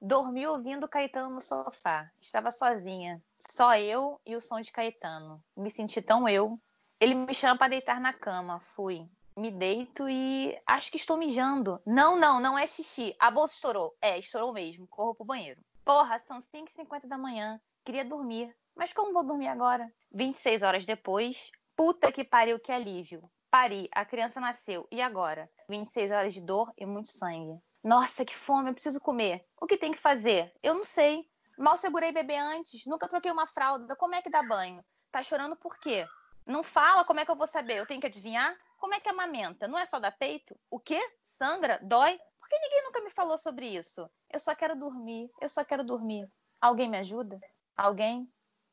Dormi 0.00 0.46
ouvindo 0.46 0.88
Caetano 0.88 1.30
no 1.30 1.40
sofá. 1.40 2.10
Estava 2.20 2.50
sozinha. 2.50 3.22
Só 3.50 3.76
eu 3.76 4.20
e 4.26 4.36
o 4.36 4.40
som 4.40 4.60
de 4.60 4.70
Caetano. 4.70 5.42
Me 5.56 5.70
senti 5.70 6.02
tão 6.02 6.28
eu. 6.28 6.60
Ele 7.00 7.14
me 7.14 7.34
chama 7.34 7.58
para 7.58 7.68
deitar 7.68 8.00
na 8.00 8.12
cama. 8.12 8.60
Fui. 8.60 9.08
Me 9.36 9.50
deito 9.50 10.08
e 10.08 10.58
acho 10.66 10.90
que 10.90 10.96
estou 10.96 11.16
mijando. 11.16 11.80
Não, 11.84 12.16
não, 12.16 12.40
não 12.40 12.58
é 12.58 12.66
xixi. 12.66 13.14
A 13.18 13.30
bolsa 13.30 13.54
estourou. 13.54 13.94
É, 14.00 14.18
estourou 14.18 14.52
mesmo. 14.52 14.86
Corro 14.88 15.14
pro 15.14 15.26
banheiro. 15.26 15.60
Porra, 15.84 16.18
são 16.26 16.40
5h50 16.40 17.06
da 17.06 17.18
manhã. 17.18 17.60
Queria 17.84 18.04
dormir. 18.04 18.54
Mas 18.74 18.92
como 18.92 19.12
vou 19.12 19.22
dormir 19.22 19.48
agora? 19.48 19.90
26 20.12 20.62
horas 20.62 20.84
depois, 20.84 21.50
puta 21.76 22.10
que 22.10 22.24
pariu, 22.24 22.58
que 22.58 22.72
alívio. 22.72 23.30
Pari, 23.50 23.88
a 23.92 24.04
criança 24.04 24.40
nasceu. 24.40 24.86
E 24.90 25.00
agora? 25.00 25.48
26 25.68 26.10
horas 26.10 26.34
de 26.34 26.40
dor 26.40 26.72
e 26.76 26.84
muito 26.84 27.10
sangue. 27.10 27.58
Nossa, 27.82 28.24
que 28.24 28.34
fome, 28.34 28.70
eu 28.70 28.74
preciso 28.74 29.00
comer. 29.00 29.46
O 29.60 29.66
que 29.66 29.78
tem 29.78 29.92
que 29.92 29.98
fazer? 29.98 30.52
Eu 30.62 30.74
não 30.74 30.84
sei. 30.84 31.24
Mal 31.56 31.76
segurei 31.76 32.12
bebê 32.12 32.36
antes, 32.36 32.84
nunca 32.84 33.08
troquei 33.08 33.30
uma 33.30 33.46
fralda. 33.46 33.96
Como 33.96 34.14
é 34.14 34.20
que 34.20 34.28
dá 34.28 34.42
banho? 34.42 34.84
Tá 35.10 35.22
chorando 35.22 35.56
por 35.56 35.78
quê? 35.78 36.06
Não 36.44 36.62
fala, 36.62 37.04
como 37.04 37.20
é 37.20 37.24
que 37.24 37.30
eu 37.30 37.36
vou 37.36 37.46
saber? 37.46 37.76
Eu 37.76 37.86
tenho 37.86 38.00
que 38.00 38.06
adivinhar? 38.06 38.54
Como 38.76 38.94
é 38.94 39.00
que 39.00 39.08
amamenta? 39.08 39.66
Não 39.66 39.78
é 39.78 39.86
só 39.86 39.98
dar 39.98 40.12
peito? 40.12 40.58
O 40.70 40.78
quê? 40.78 41.00
Sangra? 41.22 41.78
Dói? 41.82 42.18
Por 42.38 42.48
que 42.48 42.58
ninguém 42.58 42.84
nunca 42.84 43.00
me 43.00 43.10
falou 43.10 43.38
sobre 43.38 43.66
isso? 43.66 44.08
Eu 44.30 44.38
só 44.38 44.54
quero 44.54 44.76
dormir, 44.76 45.30
eu 45.40 45.48
só 45.48 45.64
quero 45.64 45.82
dormir. 45.82 46.30
Alguém 46.60 46.88
me 46.88 46.98
ajuda? 46.98 47.40
Alguém 47.76 48.30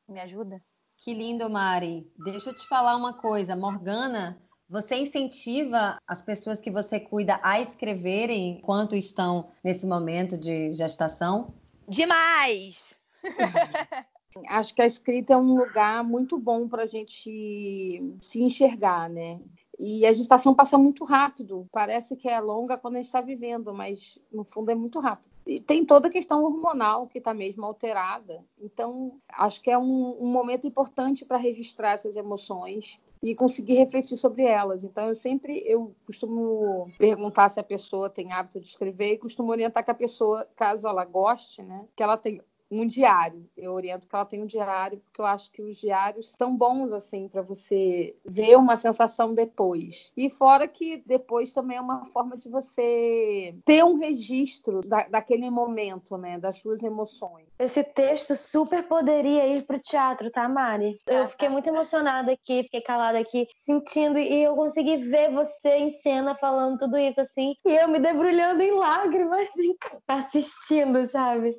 me 0.08 0.20
ajuda? 0.20 0.62
Que 0.98 1.12
lindo, 1.12 1.50
Mari. 1.50 2.10
Deixa 2.24 2.50
eu 2.50 2.54
te 2.54 2.66
falar 2.68 2.96
uma 2.96 3.14
coisa. 3.14 3.56
Morgana 3.56 4.40
você 4.68 4.96
incentiva 4.96 5.98
as 6.06 6.22
pessoas 6.22 6.60
que 6.60 6.70
você 6.70 6.98
cuida 6.98 7.38
a 7.42 7.60
escreverem 7.60 8.58
enquanto 8.58 8.96
estão 8.96 9.48
nesse 9.62 9.86
momento 9.86 10.38
de 10.38 10.72
gestação? 10.72 11.54
Demais! 11.86 13.00
Acho 14.48 14.74
que 14.74 14.82
a 14.82 14.86
escrita 14.86 15.34
é 15.34 15.36
um 15.36 15.56
lugar 15.56 16.02
muito 16.02 16.38
bom 16.38 16.68
para 16.68 16.82
a 16.82 16.86
gente 16.86 18.02
se 18.20 18.42
enxergar, 18.42 19.08
né? 19.08 19.38
E 19.78 20.06
a 20.06 20.12
gestação 20.12 20.54
passa 20.54 20.78
muito 20.78 21.04
rápido. 21.04 21.66
Parece 21.72 22.16
que 22.16 22.28
é 22.28 22.40
longa 22.40 22.78
quando 22.78 22.94
a 22.94 22.98
gente 22.98 23.06
está 23.06 23.20
vivendo, 23.20 23.72
mas 23.74 24.18
no 24.32 24.44
fundo 24.44 24.70
é 24.70 24.74
muito 24.74 25.00
rápido. 25.00 25.34
E 25.46 25.60
tem 25.60 25.84
toda 25.84 26.08
a 26.08 26.10
questão 26.10 26.42
hormonal 26.42 27.06
que 27.06 27.18
está 27.18 27.34
mesmo 27.34 27.64
alterada. 27.64 28.42
Então, 28.58 29.18
acho 29.28 29.60
que 29.60 29.70
é 29.70 29.76
um, 29.76 30.16
um 30.20 30.28
momento 30.28 30.66
importante 30.66 31.24
para 31.24 31.36
registrar 31.36 31.92
essas 31.92 32.16
emoções 32.16 32.98
e 33.22 33.34
conseguir 33.34 33.74
refletir 33.74 34.16
sobre 34.16 34.44
elas. 34.44 34.84
Então, 34.84 35.08
eu 35.08 35.14
sempre 35.14 35.62
eu 35.66 35.94
costumo 36.06 36.86
perguntar 36.98 37.48
se 37.48 37.60
a 37.60 37.64
pessoa 37.64 38.08
tem 38.08 38.32
hábito 38.32 38.60
de 38.60 38.66
escrever 38.66 39.14
e 39.14 39.18
costumo 39.18 39.50
orientar 39.50 39.84
que 39.84 39.90
a 39.90 39.94
pessoa, 39.94 40.46
caso 40.56 40.88
ela 40.88 41.04
goste, 41.04 41.62
né, 41.62 41.86
que 41.94 42.02
ela 42.02 42.16
tenha 42.16 42.42
um 42.70 42.86
diário. 42.86 43.48
Eu 43.56 43.72
oriento 43.72 44.08
que 44.08 44.14
ela 44.14 44.24
tenha 44.24 44.42
um 44.42 44.46
diário, 44.46 45.00
porque 45.00 45.20
eu 45.20 45.26
acho 45.26 45.50
que 45.50 45.62
os 45.62 45.76
diários 45.76 46.32
são 46.38 46.56
bons, 46.56 46.92
assim, 46.92 47.28
para 47.28 47.42
você 47.42 48.16
ver 48.24 48.56
uma 48.56 48.76
sensação 48.76 49.34
depois. 49.34 50.12
E 50.16 50.30
fora 50.30 50.66
que 50.66 51.02
depois 51.06 51.52
também 51.52 51.76
é 51.76 51.80
uma 51.80 52.04
forma 52.06 52.36
de 52.36 52.48
você 52.48 53.56
ter 53.64 53.84
um 53.84 53.98
registro 53.98 54.80
da, 54.82 55.08
daquele 55.08 55.48
momento, 55.50 56.16
né? 56.16 56.38
Das 56.38 56.56
suas 56.56 56.82
emoções. 56.82 57.46
Esse 57.64 57.82
texto 57.82 58.36
super 58.36 58.86
poderia 58.86 59.46
ir 59.46 59.62
para 59.62 59.76
o 59.76 59.80
teatro, 59.80 60.30
tá, 60.30 60.46
Mari? 60.48 60.98
Eu 61.06 61.28
fiquei 61.28 61.48
muito 61.48 61.68
emocionada 61.68 62.32
aqui, 62.32 62.62
fiquei 62.64 62.82
calada 62.82 63.18
aqui, 63.18 63.48
sentindo, 63.64 64.18
e 64.18 64.42
eu 64.42 64.54
consegui 64.54 64.98
ver 64.98 65.30
você 65.30 65.76
em 65.76 65.90
cena 66.00 66.34
falando 66.34 66.78
tudo 66.78 66.98
isso, 66.98 67.20
assim, 67.20 67.54
e 67.64 67.74
eu 67.74 67.88
me 67.88 67.98
debrulhando 67.98 68.62
em 68.62 68.72
lágrimas, 68.72 69.48
assim, 69.54 69.74
assistindo, 70.06 71.08
sabe? 71.10 71.56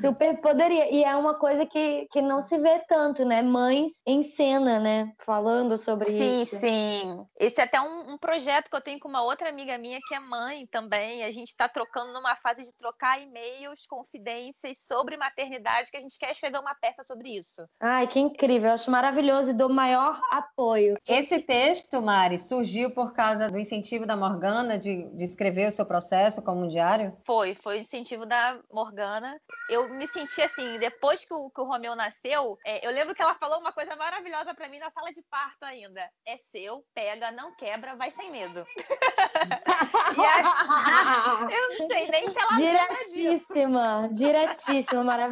Super 0.00 0.40
poderia. 0.40 0.92
E 0.92 1.02
é 1.02 1.16
uma 1.16 1.34
coisa 1.34 1.64
que, 1.64 2.06
que 2.10 2.20
não 2.20 2.40
se 2.40 2.58
vê 2.58 2.78
tanto, 2.88 3.24
né? 3.24 3.42
Mães 3.42 3.92
em 4.06 4.22
cena, 4.22 4.78
né? 4.78 5.12
Falando 5.24 5.78
sobre 5.78 6.06
sim, 6.06 6.42
isso. 6.42 6.56
Sim, 6.56 6.66
sim. 6.66 7.26
Esse 7.38 7.60
é 7.60 7.64
até 7.64 7.80
um, 7.80 8.12
um, 8.12 8.18
projeto 8.18 8.68
que 8.68 8.76
eu 8.76 8.80
tenho 8.80 9.00
com 9.00 9.08
uma 9.08 9.22
outra 9.22 9.48
amiga 9.48 9.78
minha 9.78 9.98
que 10.06 10.14
é 10.14 10.20
mãe 10.20 10.66
também. 10.66 11.24
A 11.24 11.30
gente 11.30 11.48
está 11.48 11.68
trocando 11.68 12.12
numa 12.12 12.36
fase 12.36 12.62
de 12.62 12.72
trocar 12.74 13.20
e-mails, 13.20 13.86
confidências 13.86 14.78
sobre 14.86 15.16
maternidade, 15.16 15.45
que 15.90 15.96
a 15.96 16.00
gente 16.00 16.18
quer 16.18 16.32
escrever 16.32 16.58
uma 16.58 16.74
peça 16.74 17.02
sobre 17.02 17.36
isso. 17.36 17.66
Ai, 17.80 18.06
que 18.06 18.20
incrível. 18.20 18.68
Eu 18.68 18.74
acho 18.74 18.90
maravilhoso 18.90 19.50
e 19.50 19.54
dou 19.54 19.68
maior 19.68 20.20
apoio. 20.30 20.96
Esse 21.06 21.40
texto, 21.40 22.02
Mari, 22.02 22.38
surgiu 22.38 22.92
por 22.92 23.12
causa 23.14 23.48
do 23.48 23.58
incentivo 23.58 24.06
da 24.06 24.16
Morgana 24.16 24.78
de, 24.78 25.08
de 25.16 25.24
escrever 25.24 25.68
o 25.68 25.72
seu 25.72 25.86
processo 25.86 26.42
como 26.42 26.64
um 26.64 26.68
diário? 26.68 27.16
Foi, 27.24 27.54
foi 27.54 27.78
o 27.78 27.80
incentivo 27.80 28.26
da 28.26 28.58
Morgana. 28.70 29.34
Eu 29.70 29.88
me 29.88 30.06
senti 30.06 30.26
senti 30.26 30.42
assim, 30.42 30.78
depois 30.78 31.24
que 31.24 31.32
o, 31.32 31.50
que 31.50 31.60
o 31.60 31.64
Romeu 31.64 31.94
nasceu, 31.94 32.58
é, 32.64 32.86
eu 32.86 32.90
lembro 32.90 33.14
que 33.14 33.22
ela 33.22 33.34
falou 33.34 33.58
uma 33.60 33.72
coisa 33.72 33.94
maravilhosa 33.96 34.54
para 34.54 34.68
mim 34.68 34.78
na 34.78 34.90
sala 34.90 35.12
de 35.12 35.22
parto 35.30 35.62
ainda. 35.62 36.00
É 36.26 36.36
seu, 36.52 36.84
pega, 36.94 37.30
não 37.30 37.54
quebra, 37.56 37.96
vai 37.96 38.10
sem 38.10 38.30
medo. 38.30 38.66
aí, 40.18 41.54
eu 41.54 41.78
não 41.78 41.86
sei 41.86 42.08
nem 42.08 42.30
se 42.30 42.38
ela 42.38 42.56
Diretíssima, 42.56 44.08
diretíssima, 44.12 45.04
maravilhosa. 45.04 45.25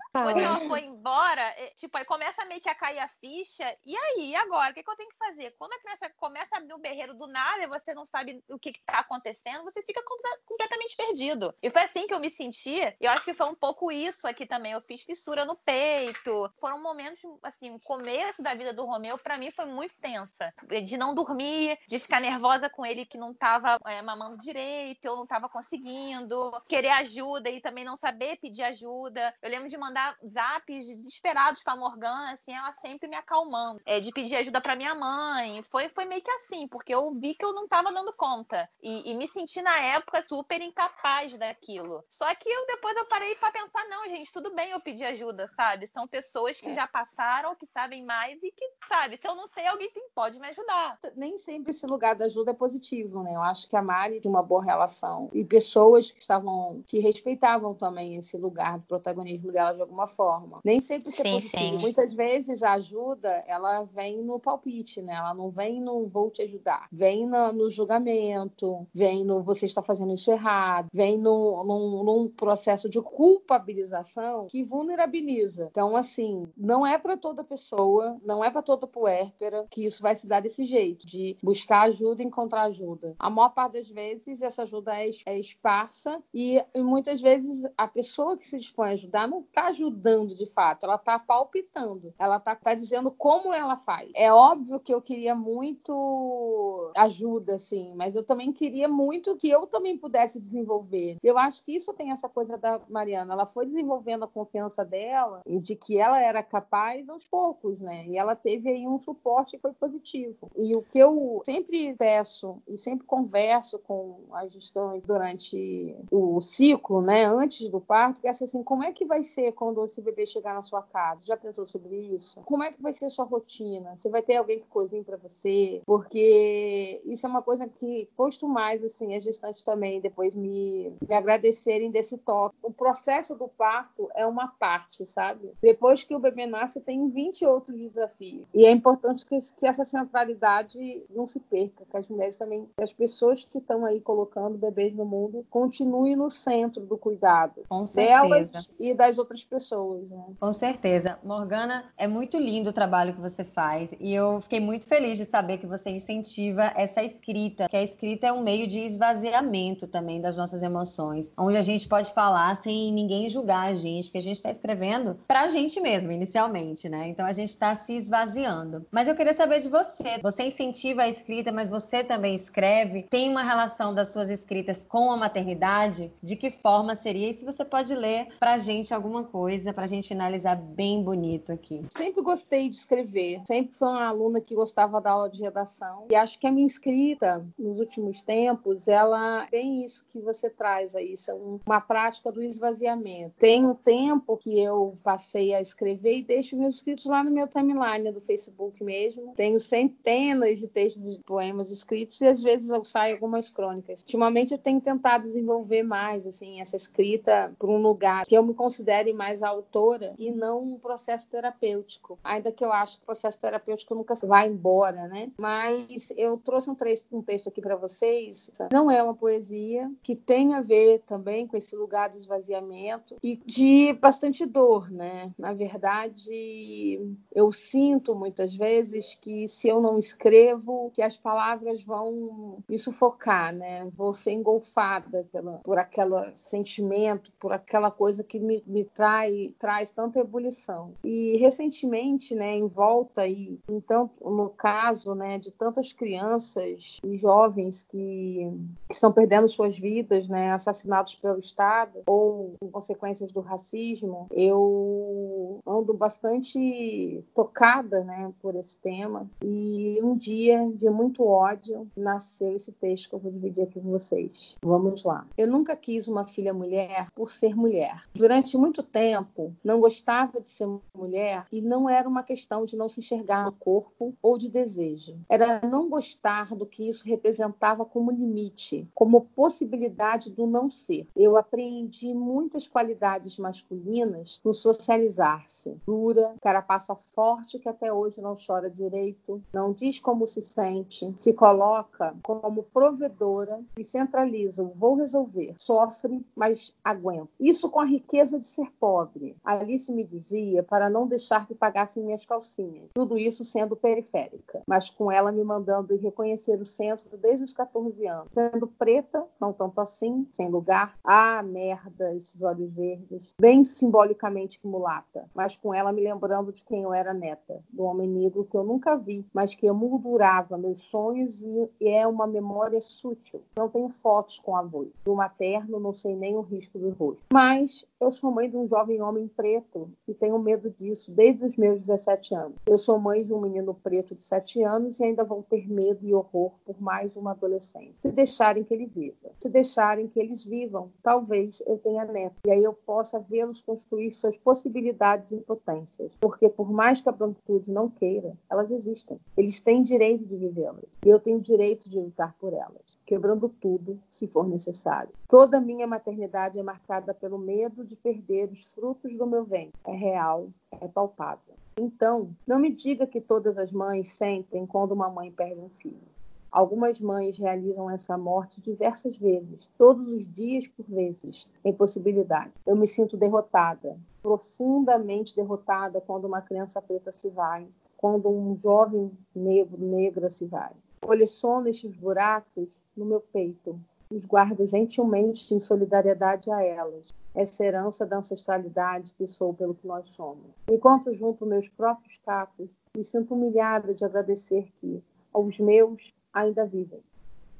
Depois 0.14 0.36
que 0.36 0.42
ela 0.42 0.60
foi 0.60 0.80
embora, 0.80 1.42
é, 1.42 1.72
tipo, 1.76 1.96
aí 1.96 2.04
começa 2.04 2.44
meio 2.46 2.60
que 2.60 2.68
a 2.68 2.74
cair 2.74 2.98
a 2.98 3.08
ficha. 3.08 3.76
E 3.84 3.96
aí, 3.96 4.30
e 4.30 4.36
agora? 4.36 4.70
O 4.70 4.74
que, 4.74 4.82
que 4.82 4.90
eu 4.90 4.96
tenho 4.96 5.10
que 5.10 5.16
fazer? 5.16 5.54
Quando 5.58 5.72
a 5.72 5.80
criança 5.80 6.12
começa 6.16 6.54
a 6.54 6.58
abrir 6.58 6.74
um 6.74 6.80
berreiro 6.80 7.14
do 7.14 7.26
nada 7.26 7.62
e 7.62 7.68
você 7.68 7.94
não 7.94 8.04
sabe 8.04 8.42
o 8.48 8.58
que, 8.58 8.70
está 8.70 9.00
acontecendo, 9.00 9.64
você 9.64 9.82
fica 9.82 10.02
completamente 10.44 10.96
perdido. 10.96 11.54
E 11.62 11.70
foi 11.70 11.82
assim 11.82 12.06
que 12.06 12.14
eu 12.14 12.20
me 12.20 12.30
senti. 12.30 12.78
E 12.78 12.96
eu 13.00 13.10
acho 13.10 13.24
que 13.24 13.34
foi 13.34 13.46
um 13.46 13.54
pouco 13.54 13.90
isso 13.90 14.26
aqui 14.26 14.46
também, 14.46 14.72
eu 14.72 14.80
fiz 14.80 15.02
fissura 15.02 15.44
no 15.44 15.56
peito. 15.56 16.50
Foram 16.60 16.82
momentos, 16.82 17.20
assim, 17.42 17.70
o 17.70 17.80
começo 17.80 18.42
da 18.42 18.54
vida 18.54 18.72
do 18.72 18.84
Romeu, 18.84 19.18
para 19.18 19.38
mim, 19.38 19.50
foi 19.50 19.66
muito 19.66 19.96
tensa. 20.00 20.52
De 20.84 20.96
não 20.96 21.14
dormir, 21.14 21.78
de 21.88 21.98
ficar 21.98 22.20
nervosa 22.20 22.68
com 22.68 22.84
ele 22.84 23.06
que 23.06 23.18
não 23.18 23.34
tava 23.34 23.78
é, 23.86 24.02
mamando 24.02 24.36
direito, 24.38 25.04
eu 25.04 25.16
não 25.16 25.26
tava 25.26 25.48
conseguindo, 25.48 26.50
querer 26.68 26.90
ajuda 26.90 27.50
e 27.50 27.60
também 27.60 27.84
não 27.84 27.96
saber 27.96 28.38
pedir 28.38 28.62
ajuda. 28.62 29.15
Eu 29.42 29.50
lembro 29.50 29.68
de 29.68 29.76
mandar 29.76 30.16
zaps 30.26 30.86
desesperados 30.86 31.62
pra 31.62 31.76
Morgana, 31.76 32.32
assim, 32.32 32.54
ela 32.54 32.72
sempre 32.72 33.08
me 33.08 33.16
acalmando. 33.16 33.80
É, 33.84 34.00
de 34.00 34.12
pedir 34.12 34.36
ajuda 34.36 34.60
para 34.60 34.76
minha 34.76 34.94
mãe. 34.94 35.62
Foi, 35.62 35.88
foi 35.88 36.04
meio 36.04 36.22
que 36.22 36.30
assim, 36.30 36.68
porque 36.68 36.94
eu 36.94 37.12
vi 37.14 37.34
que 37.34 37.44
eu 37.44 37.52
não 37.52 37.68
tava 37.68 37.92
dando 37.92 38.12
conta. 38.12 38.68
E, 38.82 39.10
e 39.10 39.14
me 39.14 39.28
senti, 39.28 39.62
na 39.62 39.78
época, 39.78 40.22
super 40.22 40.60
incapaz 40.60 41.36
daquilo. 41.36 42.04
Só 42.08 42.32
que 42.34 42.48
eu 42.48 42.66
depois 42.66 42.96
eu 42.96 43.06
parei 43.06 43.34
para 43.36 43.52
pensar, 43.52 43.84
não, 43.88 44.08
gente, 44.08 44.32
tudo 44.32 44.54
bem 44.54 44.70
eu 44.70 44.80
pedir 44.80 45.04
ajuda, 45.04 45.48
sabe? 45.56 45.86
São 45.86 46.06
pessoas 46.06 46.60
que 46.60 46.68
é. 46.68 46.72
já 46.72 46.86
passaram, 46.86 47.54
que 47.54 47.66
sabem 47.66 48.04
mais 48.04 48.42
e 48.42 48.50
que, 48.50 48.64
sabe, 48.88 49.16
se 49.16 49.26
eu 49.26 49.34
não 49.34 49.46
sei, 49.46 49.66
alguém 49.66 49.90
pode 50.14 50.38
me 50.38 50.48
ajudar. 50.48 50.98
Nem 51.14 51.36
sempre 51.38 51.70
esse 51.70 51.86
lugar 51.86 52.14
da 52.14 52.26
ajuda 52.26 52.50
é 52.50 52.54
positivo, 52.54 53.22
né? 53.22 53.34
Eu 53.34 53.42
acho 53.42 53.68
que 53.68 53.76
a 53.76 53.82
Mari 53.82 54.20
tinha 54.20 54.30
uma 54.30 54.42
boa 54.42 54.64
relação 54.64 55.30
e 55.32 55.44
pessoas 55.44 56.10
que 56.10 56.20
estavam, 56.20 56.82
que 56.86 56.98
respeitavam 56.98 57.74
também 57.74 58.16
esse 58.16 58.36
lugar 58.36 58.80
protagonismo 59.06 59.52
dela 59.52 59.72
de 59.74 59.80
alguma 59.80 60.06
forma. 60.06 60.60
Nem 60.64 60.80
sempre 60.80 61.10
isso 61.10 61.22
é 61.22 61.30
positivo. 61.30 61.72
Sim. 61.72 61.78
Muitas 61.78 62.14
vezes 62.14 62.62
a 62.62 62.72
ajuda, 62.72 63.28
ela 63.46 63.84
vem 63.84 64.22
no 64.22 64.40
palpite, 64.40 65.00
né? 65.00 65.14
Ela 65.14 65.34
não 65.34 65.50
vem 65.50 65.80
no 65.80 66.06
vou 66.06 66.30
te 66.30 66.42
ajudar. 66.42 66.88
Vem 66.90 67.26
no, 67.26 67.52
no 67.52 67.70
julgamento, 67.70 68.86
vem 68.92 69.24
no 69.24 69.42
você 69.42 69.66
está 69.66 69.82
fazendo 69.82 70.12
isso 70.14 70.30
errado, 70.30 70.88
vem 70.92 71.18
no, 71.18 71.62
num, 71.64 72.04
num 72.04 72.28
processo 72.28 72.88
de 72.88 73.00
culpabilização 73.00 74.46
que 74.46 74.64
vulnerabiliza. 74.64 75.68
Então, 75.70 75.96
assim, 75.96 76.46
não 76.56 76.86
é 76.86 76.98
para 76.98 77.16
toda 77.16 77.44
pessoa, 77.44 78.18
não 78.24 78.44
é 78.44 78.50
para 78.50 78.62
toda 78.62 78.86
puérpera 78.86 79.66
que 79.70 79.84
isso 79.84 80.02
vai 80.02 80.16
se 80.16 80.26
dar 80.26 80.40
desse 80.40 80.66
jeito, 80.66 81.06
de 81.06 81.36
buscar 81.42 81.82
ajuda 81.82 82.22
e 82.22 82.26
encontrar 82.26 82.62
ajuda. 82.62 83.14
A 83.18 83.30
maior 83.30 83.50
parte 83.50 83.74
das 83.74 83.88
vezes, 83.88 84.42
essa 84.42 84.62
ajuda 84.62 84.96
é, 84.96 85.10
é 85.26 85.38
esparsa 85.38 86.20
e, 86.34 86.62
e 86.74 86.82
muitas 86.82 87.20
vezes 87.20 87.62
a 87.76 87.86
pessoa 87.86 88.36
que 88.36 88.46
se 88.46 88.58
dispõe 88.58 88.95
ajudar 88.96 89.28
não 89.28 89.40
está 89.40 89.66
ajudando 89.66 90.34
de 90.34 90.46
fato, 90.46 90.84
ela 90.84 90.96
está 90.96 91.18
palpitando, 91.18 92.12
ela 92.18 92.36
está 92.36 92.54
tá 92.54 92.74
dizendo 92.74 93.10
como 93.10 93.52
ela 93.52 93.76
faz. 93.76 94.10
É 94.14 94.32
óbvio 94.32 94.80
que 94.80 94.92
eu 94.92 95.00
queria 95.00 95.34
muito 95.34 96.92
ajuda, 96.96 97.54
assim, 97.54 97.94
mas 97.94 98.16
eu 98.16 98.24
também 98.24 98.52
queria 98.52 98.88
muito 98.88 99.36
que 99.36 99.48
eu 99.48 99.66
também 99.66 99.96
pudesse 99.96 100.40
desenvolver. 100.40 101.16
Eu 101.22 101.38
acho 101.38 101.64
que 101.64 101.74
isso 101.74 101.92
tem 101.92 102.10
essa 102.10 102.28
coisa 102.28 102.56
da 102.56 102.80
Mariana, 102.88 103.34
ela 103.34 103.46
foi 103.46 103.66
desenvolvendo 103.66 104.24
a 104.24 104.28
confiança 104.28 104.84
dela 104.84 105.42
e 105.46 105.58
de 105.58 105.76
que 105.76 105.98
ela 105.98 106.20
era 106.20 106.42
capaz 106.42 107.08
aos 107.08 107.26
poucos, 107.26 107.80
né? 107.80 108.06
E 108.06 108.18
ela 108.18 108.34
teve 108.34 108.68
aí 108.68 108.86
um 108.86 108.98
suporte 108.98 109.52
que 109.52 109.62
foi 109.62 109.72
positivo. 109.72 110.50
E 110.56 110.74
o 110.74 110.82
que 110.82 110.98
eu 110.98 111.42
sempre 111.44 111.94
peço 111.94 112.62
e 112.66 112.78
sempre 112.78 113.06
converso 113.06 113.78
com 113.78 114.20
as 114.32 114.52
gestantes 114.52 115.06
durante 115.06 115.96
o 116.10 116.40
ciclo, 116.40 117.00
né, 117.00 117.24
antes 117.24 117.68
do 117.68 117.80
parto, 117.80 118.20
que 118.20 118.26
é 118.26 118.30
assim, 118.30 118.62
como 118.62 118.84
é 118.84 118.85
é 118.86 118.92
que 118.92 119.04
vai 119.04 119.22
ser 119.22 119.52
quando 119.52 119.84
esse 119.84 120.00
bebê 120.00 120.24
chegar 120.26 120.54
na 120.54 120.62
sua 120.62 120.82
casa? 120.82 121.26
Já 121.26 121.36
pensou 121.36 121.66
sobre 121.66 121.96
isso? 121.96 122.40
Como 122.44 122.62
é 122.62 122.72
que 122.72 122.80
vai 122.80 122.92
ser 122.92 123.06
a 123.06 123.10
sua 123.10 123.24
rotina? 123.24 123.96
Você 123.96 124.08
vai 124.08 124.22
ter 124.22 124.36
alguém 124.36 124.60
que 124.60 124.66
cozinhe 124.66 125.04
para 125.04 125.16
você? 125.16 125.82
Porque 125.84 127.02
isso 127.04 127.26
é 127.26 127.28
uma 127.28 127.42
coisa 127.42 127.68
que 127.68 128.08
custo 128.16 128.48
mais, 128.48 128.82
assim, 128.82 129.14
as 129.14 129.24
gestantes 129.24 129.62
também 129.62 130.00
depois 130.00 130.34
me, 130.34 130.92
me 131.06 131.14
agradecerem 131.14 131.90
desse 131.90 132.16
toque. 132.18 132.56
O 132.62 132.72
processo 132.72 133.34
do 133.34 133.48
parto 133.48 134.08
é 134.14 134.24
uma 134.26 134.48
parte, 134.48 135.04
sabe? 135.04 135.52
Depois 135.60 136.04
que 136.04 136.14
o 136.14 136.18
bebê 136.18 136.46
nasce, 136.46 136.80
tem 136.80 137.08
20 137.08 137.44
outros 137.46 137.78
desafios. 137.78 138.46
E 138.54 138.64
é 138.64 138.70
importante 138.70 139.24
que, 139.26 139.38
que 139.58 139.66
essa 139.66 139.84
centralidade 139.84 141.02
não 141.10 141.26
se 141.26 141.40
perca, 141.40 141.84
que 141.84 141.96
as 141.96 142.06
mulheres 142.08 142.36
também, 142.36 142.66
que 142.76 142.82
as 142.82 142.92
pessoas 142.92 143.44
que 143.44 143.58
estão 143.58 143.84
aí 143.84 144.00
colocando 144.00 144.56
bebês 144.56 144.94
no 144.94 145.04
mundo, 145.04 145.44
continuem 145.50 146.16
no 146.16 146.30
centro 146.30 146.84
do 146.84 146.96
cuidado. 146.96 147.62
Com 147.68 147.86
certeza 147.86 148.06
delas 148.28 148.68
e 148.78 148.94
das 148.94 149.18
outras 149.18 149.44
pessoas. 149.44 150.08
Né? 150.08 150.24
Com 150.38 150.52
certeza. 150.52 151.18
Morgana, 151.22 151.84
é 151.96 152.06
muito 152.06 152.38
lindo 152.38 152.70
o 152.70 152.72
trabalho 152.72 153.14
que 153.14 153.20
você 153.20 153.44
faz 153.44 153.94
e 154.00 154.12
eu 154.14 154.40
fiquei 154.40 154.60
muito 154.60 154.86
feliz 154.86 155.18
de 155.18 155.24
saber 155.24 155.58
que 155.58 155.66
você 155.66 155.90
incentiva 155.90 156.72
essa 156.76 157.02
escrita, 157.02 157.68
que 157.68 157.76
a 157.76 157.82
escrita 157.82 158.26
é 158.26 158.32
um 158.32 158.42
meio 158.42 158.66
de 158.66 158.78
esvaziamento 158.80 159.86
também 159.86 160.20
das 160.20 160.36
nossas 160.36 160.62
emoções, 160.62 161.32
onde 161.36 161.56
a 161.56 161.62
gente 161.62 161.88
pode 161.88 162.12
falar 162.12 162.54
sem 162.56 162.92
ninguém 162.92 163.28
julgar 163.28 163.70
a 163.70 163.74
gente, 163.74 164.06
porque 164.06 164.18
a 164.18 164.22
gente 164.22 164.36
está 164.36 164.50
escrevendo 164.50 165.18
para 165.26 165.42
a 165.42 165.48
gente 165.48 165.80
mesmo, 165.80 166.12
inicialmente, 166.12 166.88
né? 166.88 167.08
Então 167.08 167.26
a 167.26 167.32
gente 167.32 167.50
está 167.50 167.74
se 167.74 167.94
esvaziando. 167.94 168.86
Mas 168.90 169.08
eu 169.08 169.14
queria 169.14 169.34
saber 169.34 169.60
de 169.60 169.68
você. 169.68 170.18
Você 170.22 170.44
incentiva 170.44 171.02
a 171.02 171.08
escrita, 171.08 171.52
mas 171.52 171.68
você 171.68 172.02
também 172.02 172.34
escreve? 172.34 173.04
Tem 173.04 173.30
uma 173.30 173.42
relação 173.42 173.94
das 173.94 174.08
suas 174.08 174.30
escritas 174.30 174.84
com 174.84 175.10
a 175.10 175.16
maternidade? 175.16 176.12
De 176.22 176.36
que 176.36 176.50
forma 176.50 176.94
seria? 176.94 177.30
E 177.30 177.34
se 177.34 177.44
você 177.44 177.64
pode 177.64 177.94
ler 177.94 178.28
pra 178.38 178.58
gente 178.66 178.92
alguma 178.92 179.22
coisa, 179.24 179.72
pra 179.72 179.86
gente 179.86 180.08
finalizar 180.08 180.60
bem 180.60 181.02
bonito 181.02 181.52
aqui. 181.52 181.84
Sempre 181.96 182.20
gostei 182.20 182.68
de 182.68 182.76
escrever, 182.76 183.40
sempre 183.46 183.72
fui 183.72 183.86
uma 183.86 184.08
aluna 184.08 184.40
que 184.40 184.54
gostava 184.54 185.00
da 185.00 185.12
aula 185.12 185.30
de 185.30 185.40
redação. 185.40 186.06
E 186.10 186.16
acho 186.16 186.38
que 186.38 186.46
a 186.46 186.50
minha 186.50 186.66
escrita, 186.66 187.46
nos 187.56 187.78
últimos 187.78 188.20
tempos, 188.22 188.88
ela 188.88 189.46
tem 189.50 189.84
isso 189.84 190.04
que 190.10 190.20
você 190.20 190.50
traz 190.50 190.96
aí, 190.96 191.16
são 191.16 191.60
uma 191.64 191.80
prática 191.80 192.32
do 192.32 192.42
esvaziamento. 192.42 193.34
Tem 193.38 193.64
um 193.64 193.74
tempo 193.74 194.36
que 194.36 194.60
eu 194.60 194.94
passei 195.02 195.54
a 195.54 195.60
escrever 195.60 196.18
e 196.18 196.22
deixo 196.22 196.56
meus 196.56 196.76
escritos 196.76 197.06
lá 197.06 197.22
no 197.22 197.30
meu 197.30 197.46
timeline 197.46 198.10
do 198.10 198.20
Facebook 198.20 198.82
mesmo. 198.82 199.32
Tenho 199.36 199.60
centenas 199.60 200.58
de 200.58 200.66
textos 200.66 201.04
de 201.04 201.20
poemas 201.24 201.70
escritos 201.70 202.20
e 202.20 202.26
às 202.26 202.42
vezes 202.42 202.68
eu 202.68 202.84
saio 202.84 203.14
algumas 203.14 203.48
crônicas. 203.48 204.00
Ultimamente 204.00 204.52
eu 204.52 204.58
tenho 204.58 204.80
tentado 204.80 205.24
desenvolver 205.24 205.84
mais 205.84 206.26
assim 206.26 206.60
essa 206.60 206.74
escrita 206.74 207.52
por 207.58 207.70
um 207.70 207.80
lugar 207.80 208.24
que 208.24 208.34
eu 208.34 208.42
me 208.42 208.55
considere 208.56 209.12
mais 209.12 209.42
autora 209.42 210.14
e 210.18 210.32
não 210.32 210.60
um 210.60 210.78
processo 210.78 211.28
terapêutico. 211.28 212.18
Ainda 212.24 212.50
que 212.50 212.64
eu 212.64 212.72
acho 212.72 212.96
que 212.96 213.02
o 213.04 213.06
processo 213.06 213.38
terapêutico 213.38 213.94
nunca 213.94 214.14
vai 214.14 214.48
embora, 214.48 215.06
né? 215.06 215.30
Mas 215.38 216.12
eu 216.16 216.36
trouxe 216.38 216.70
um, 216.70 216.74
texto, 216.74 217.06
um 217.12 217.22
texto 217.22 217.48
aqui 217.48 217.60
para 217.60 217.76
vocês. 217.76 218.50
Não 218.72 218.90
é 218.90 219.02
uma 219.02 219.14
poesia 219.14 219.90
que 220.02 220.16
tem 220.16 220.54
a 220.54 220.60
ver 220.60 221.02
também 221.06 221.46
com 221.46 221.56
esse 221.56 221.76
lugar 221.76 222.08
do 222.08 222.16
esvaziamento 222.16 223.16
e 223.22 223.36
de 223.44 223.92
bastante 223.92 224.44
dor, 224.46 224.90
né? 224.90 225.32
Na 225.38 225.52
verdade, 225.52 227.16
eu 227.34 227.52
sinto 227.52 228.14
muitas 228.14 228.54
vezes 228.54 229.14
que 229.14 229.46
se 229.46 229.68
eu 229.68 229.80
não 229.80 229.98
escrevo, 229.98 230.90
que 230.94 231.02
as 231.02 231.16
palavras 231.16 231.82
vão 231.82 232.62
me 232.68 232.78
sufocar, 232.78 233.52
né? 233.52 233.88
Vou 233.96 234.14
ser 234.14 234.32
engolfada 234.32 235.26
pela, 235.30 235.58
por 235.58 235.78
aquele 235.78 236.34
sentimento, 236.34 237.32
por 237.38 237.52
aquela 237.52 237.90
coisa 237.90 238.24
que 238.24 238.38
me, 238.46 238.62
me 238.66 238.84
trai, 238.84 239.54
traz 239.58 239.90
tanta 239.90 240.20
ebulição. 240.20 240.92
E 241.04 241.36
recentemente, 241.38 242.34
né, 242.34 242.56
em 242.56 242.66
volta 242.66 243.26
e 243.26 243.58
então 243.68 244.10
no 244.20 244.48
caso, 244.48 245.14
né, 245.14 245.38
de 245.38 245.52
tantas 245.52 245.92
crianças 245.92 246.98
e 247.04 247.16
jovens 247.16 247.82
que, 247.82 248.50
que 248.88 248.94
estão 248.94 249.12
perdendo 249.12 249.48
suas 249.48 249.78
vidas, 249.78 250.28
né, 250.28 250.52
assassinados 250.52 251.14
pelo 251.16 251.38
Estado 251.38 252.00
ou 252.06 252.54
com 252.60 252.70
consequências 252.70 253.32
do 253.32 253.40
racismo, 253.40 254.26
eu 254.30 255.60
ando 255.66 255.92
bastante 255.92 257.22
tocada, 257.34 258.02
né, 258.04 258.32
por 258.40 258.54
esse 258.54 258.78
tema. 258.78 259.28
E 259.42 259.98
um 260.02 260.14
dia 260.14 260.66
de 260.74 260.88
muito 260.88 261.24
ódio 261.24 261.86
nasceu 261.96 262.54
esse 262.56 262.72
texto 262.72 263.10
que 263.10 263.14
eu 263.14 263.18
vou 263.18 263.32
dividir 263.32 263.64
aqui 263.64 263.80
com 263.80 263.90
vocês. 263.90 264.56
Vamos 264.62 265.04
lá. 265.04 265.26
Eu 265.36 265.46
nunca 265.46 265.76
quis 265.76 266.08
uma 266.08 266.24
filha 266.24 266.54
mulher 266.54 267.08
por 267.14 267.30
ser 267.30 267.54
mulher 267.54 267.66
mulher. 267.66 268.02
Durante 268.36 268.58
muito 268.58 268.82
tempo, 268.82 269.54
não 269.64 269.80
gostava 269.80 270.40
de 270.40 270.50
ser 270.50 270.68
mulher 270.94 271.46
e 271.50 271.62
não 271.62 271.88
era 271.88 272.08
uma 272.08 272.22
questão 272.22 272.66
de 272.66 272.76
não 272.76 272.88
se 272.88 273.00
enxergar 273.00 273.46
no 273.46 273.52
corpo 273.52 274.14
ou 274.20 274.36
de 274.36 274.50
desejo. 274.50 275.18
Era 275.28 275.60
não 275.62 275.88
gostar 275.88 276.54
do 276.54 276.66
que 276.66 276.86
isso 276.86 277.06
representava 277.06 277.84
como 277.84 278.10
limite, 278.10 278.86
como 278.94 279.26
possibilidade 279.34 280.30
do 280.30 280.46
não 280.46 280.70
ser. 280.70 281.06
Eu 281.16 281.36
aprendi 281.36 282.12
muitas 282.12 282.68
qualidades 282.68 283.38
masculinas 283.38 284.40
no 284.44 284.52
socializar-se. 284.52 285.76
Dura, 285.86 286.34
carapaça 286.42 286.94
forte 286.94 287.58
que 287.58 287.68
até 287.68 287.92
hoje 287.92 288.20
não 288.20 288.34
chora 288.34 288.68
direito, 288.68 289.42
não 289.52 289.72
diz 289.72 289.98
como 289.98 290.26
se 290.26 290.42
sente, 290.42 291.12
se 291.16 291.32
coloca 291.32 292.14
como 292.22 292.64
provedora 292.64 293.62
e 293.78 293.84
centraliza 293.84 294.62
vou 294.62 294.94
resolver, 294.94 295.54
sofre, 295.56 296.24
mas 296.34 296.74
aguenta. 296.84 297.28
Isso 297.40 297.66
isso 297.66 297.70
com 297.70 297.80
a 297.80 297.84
riqueza 297.84 298.25
de 298.30 298.46
ser 298.46 298.70
pobre. 298.78 299.36
Alice 299.44 299.92
me 299.92 300.04
dizia 300.04 300.62
para 300.62 300.88
não 300.90 301.06
deixar 301.06 301.46
que 301.46 301.54
pagassem 301.54 302.02
minhas 302.02 302.24
calcinhas. 302.24 302.90
Tudo 302.94 303.18
isso 303.18 303.44
sendo 303.44 303.76
periférica, 303.76 304.62
mas 304.66 304.90
com 304.90 305.10
ela 305.10 305.32
me 305.32 305.42
mandando 305.44 305.94
ir 305.94 305.98
reconhecer 305.98 306.60
o 306.60 306.66
centro 306.66 307.16
desde 307.16 307.44
os 307.44 307.52
14 307.52 308.06
anos. 308.06 308.28
Sendo 308.32 308.66
preta, 308.66 309.24
não 309.40 309.52
tanto 309.52 309.80
assim, 309.80 310.26
sem 310.30 310.48
lugar. 310.48 310.98
Ah, 311.04 311.42
merda, 311.42 312.14
esses 312.14 312.42
olhos 312.42 312.70
verdes. 312.72 313.34
Bem 313.40 313.64
simbolicamente 313.64 314.58
mulata, 314.64 315.28
mas 315.34 315.56
com 315.56 315.74
ela 315.74 315.92
me 315.92 316.02
lembrando 316.02 316.52
de 316.52 316.64
quem 316.64 316.82
eu 316.82 316.92
era 316.92 317.12
neta, 317.12 317.62
do 317.70 317.84
homem 317.84 318.08
negro 318.08 318.44
que 318.44 318.56
eu 318.56 318.64
nunca 318.64 318.96
vi, 318.96 319.26
mas 319.32 319.54
que 319.54 319.66
emoldurava 319.66 320.58
meus 320.58 320.82
sonhos 320.82 321.42
e 321.42 321.70
é 321.80 322.06
uma 322.06 322.26
memória 322.26 322.80
sutil. 322.80 323.42
Não 323.56 323.68
tenho 323.68 323.88
fotos 323.88 324.38
com 324.38 324.56
avô. 324.56 324.86
Do 325.04 325.14
materno, 325.14 325.80
não 325.80 325.94
sei 325.94 326.14
nem 326.14 326.36
o 326.36 326.40
risco 326.40 326.78
do 326.78 326.90
rosto. 326.90 327.26
Mas 327.32 327.86
eu 328.00 328.10
sou 328.16 328.32
mãe 328.32 328.48
de 328.48 328.56
um 328.56 328.66
jovem 328.66 329.00
homem 329.02 329.28
preto 329.28 329.90
e 330.08 330.14
tenho 330.14 330.38
medo 330.38 330.70
disso 330.70 331.12
desde 331.12 331.44
os 331.44 331.56
meus 331.56 331.80
17 331.80 332.34
anos. 332.34 332.56
Eu 332.66 332.78
sou 332.78 332.98
mãe 332.98 333.22
de 333.22 333.32
um 333.32 333.40
menino 333.40 333.74
preto 333.74 334.14
de 334.14 334.24
7 334.24 334.62
anos 334.62 334.98
e 334.98 335.04
ainda 335.04 335.22
vou 335.22 335.42
ter 335.42 335.68
medo 335.68 336.04
e 336.06 336.14
horror 336.14 336.52
por 336.64 336.80
mais 336.80 337.16
uma 337.16 337.32
adolescência. 337.32 338.00
Se 338.00 338.10
deixarem 338.10 338.64
que 338.64 338.72
ele 338.72 338.86
viva, 338.86 339.30
se 339.38 339.48
deixarem 339.48 340.08
que 340.08 340.18
eles 340.18 340.44
vivam, 340.44 340.90
talvez 341.02 341.62
eu 341.66 341.78
tenha 341.78 342.04
neto 342.04 342.36
e 342.46 342.50
aí 342.50 342.64
eu 342.64 342.72
possa 342.72 343.18
vê-los 343.18 343.60
construir 343.60 344.12
suas 344.12 344.38
possibilidades 344.38 345.32
e 345.32 345.36
potências. 345.36 346.12
Porque 346.20 346.48
por 346.48 346.72
mais 346.72 347.00
que 347.00 347.08
a 347.08 347.12
branquitude 347.12 347.70
não 347.70 347.90
queira, 347.90 348.32
elas 348.48 348.70
existem. 348.70 349.20
Eles 349.36 349.60
têm 349.60 349.82
direito 349.82 350.24
de 350.24 350.36
vivê-las 350.36 350.98
e 351.04 351.08
eu 351.08 351.20
tenho 351.20 351.40
direito 351.40 351.88
de 351.88 351.98
lutar 351.98 352.34
por 352.40 352.52
elas, 352.52 352.98
quebrando 353.04 353.48
tudo 353.60 354.00
se 354.08 354.26
for 354.26 354.48
necessário. 354.48 355.10
Toda 355.28 355.60
minha 355.60 355.86
maternidade 355.86 356.58
é 356.58 356.62
marcada 356.62 357.12
pelo 357.12 357.38
medo 357.38 357.84
de 357.84 357.94
perder 358.06 358.52
os 358.52 358.62
frutos 358.72 359.18
do 359.18 359.26
meu 359.26 359.44
ventre. 359.44 359.72
É 359.84 359.90
real, 359.90 360.48
é 360.80 360.86
palpável. 360.86 361.56
Então, 361.76 362.30
não 362.46 362.56
me 362.56 362.70
diga 362.70 363.04
que 363.04 363.20
todas 363.20 363.58
as 363.58 363.72
mães 363.72 364.12
sentem 364.12 364.64
quando 364.64 364.92
uma 364.92 365.10
mãe 365.10 365.32
perde 365.32 365.60
um 365.60 365.68
filho. 365.68 366.06
Algumas 366.52 367.00
mães 367.00 367.36
realizam 367.36 367.90
essa 367.90 368.16
morte 368.16 368.60
diversas 368.60 369.16
vezes, 369.16 369.68
todos 369.76 370.06
os 370.06 370.32
dias 370.32 370.68
por 370.68 370.86
vezes, 370.86 371.48
em 371.64 371.72
possibilidade. 371.72 372.52
Eu 372.64 372.76
me 372.76 372.86
sinto 372.86 373.16
derrotada, 373.16 373.98
profundamente 374.22 375.34
derrotada 375.34 376.00
quando 376.00 376.26
uma 376.26 376.40
criança 376.40 376.80
preta 376.80 377.10
se 377.10 377.28
vai, 377.28 377.66
quando 377.96 378.28
um 378.28 378.56
jovem 378.56 379.10
negro, 379.34 379.76
negra 379.84 380.30
se 380.30 380.46
vai. 380.46 380.70
Coleciono 381.00 381.68
estes 381.68 381.90
buracos 381.96 382.84
no 382.96 383.04
meu 383.04 383.20
peito, 383.20 383.78
os 384.10 384.24
guardo 384.24 384.66
gentilmente 384.66 385.54
em 385.54 385.60
solidariedade 385.60 386.50
a 386.50 386.62
elas, 386.62 387.14
essa 387.34 387.64
herança 387.64 388.06
da 388.06 388.18
ancestralidade 388.18 389.12
que 389.14 389.26
sou 389.26 389.52
pelo 389.52 389.74
que 389.74 389.86
nós 389.86 390.08
somos. 390.08 390.54
Enquanto 390.70 391.12
junto 391.12 391.44
meus 391.44 391.68
próprios 391.68 392.16
cacos, 392.18 392.70
me 392.96 393.02
sinto 393.02 393.34
humilhada 393.34 393.94
de 393.94 394.04
agradecer 394.04 394.72
que, 394.80 395.02
aos 395.32 395.58
meus, 395.58 396.14
ainda 396.32 396.64
vivem. 396.64 397.00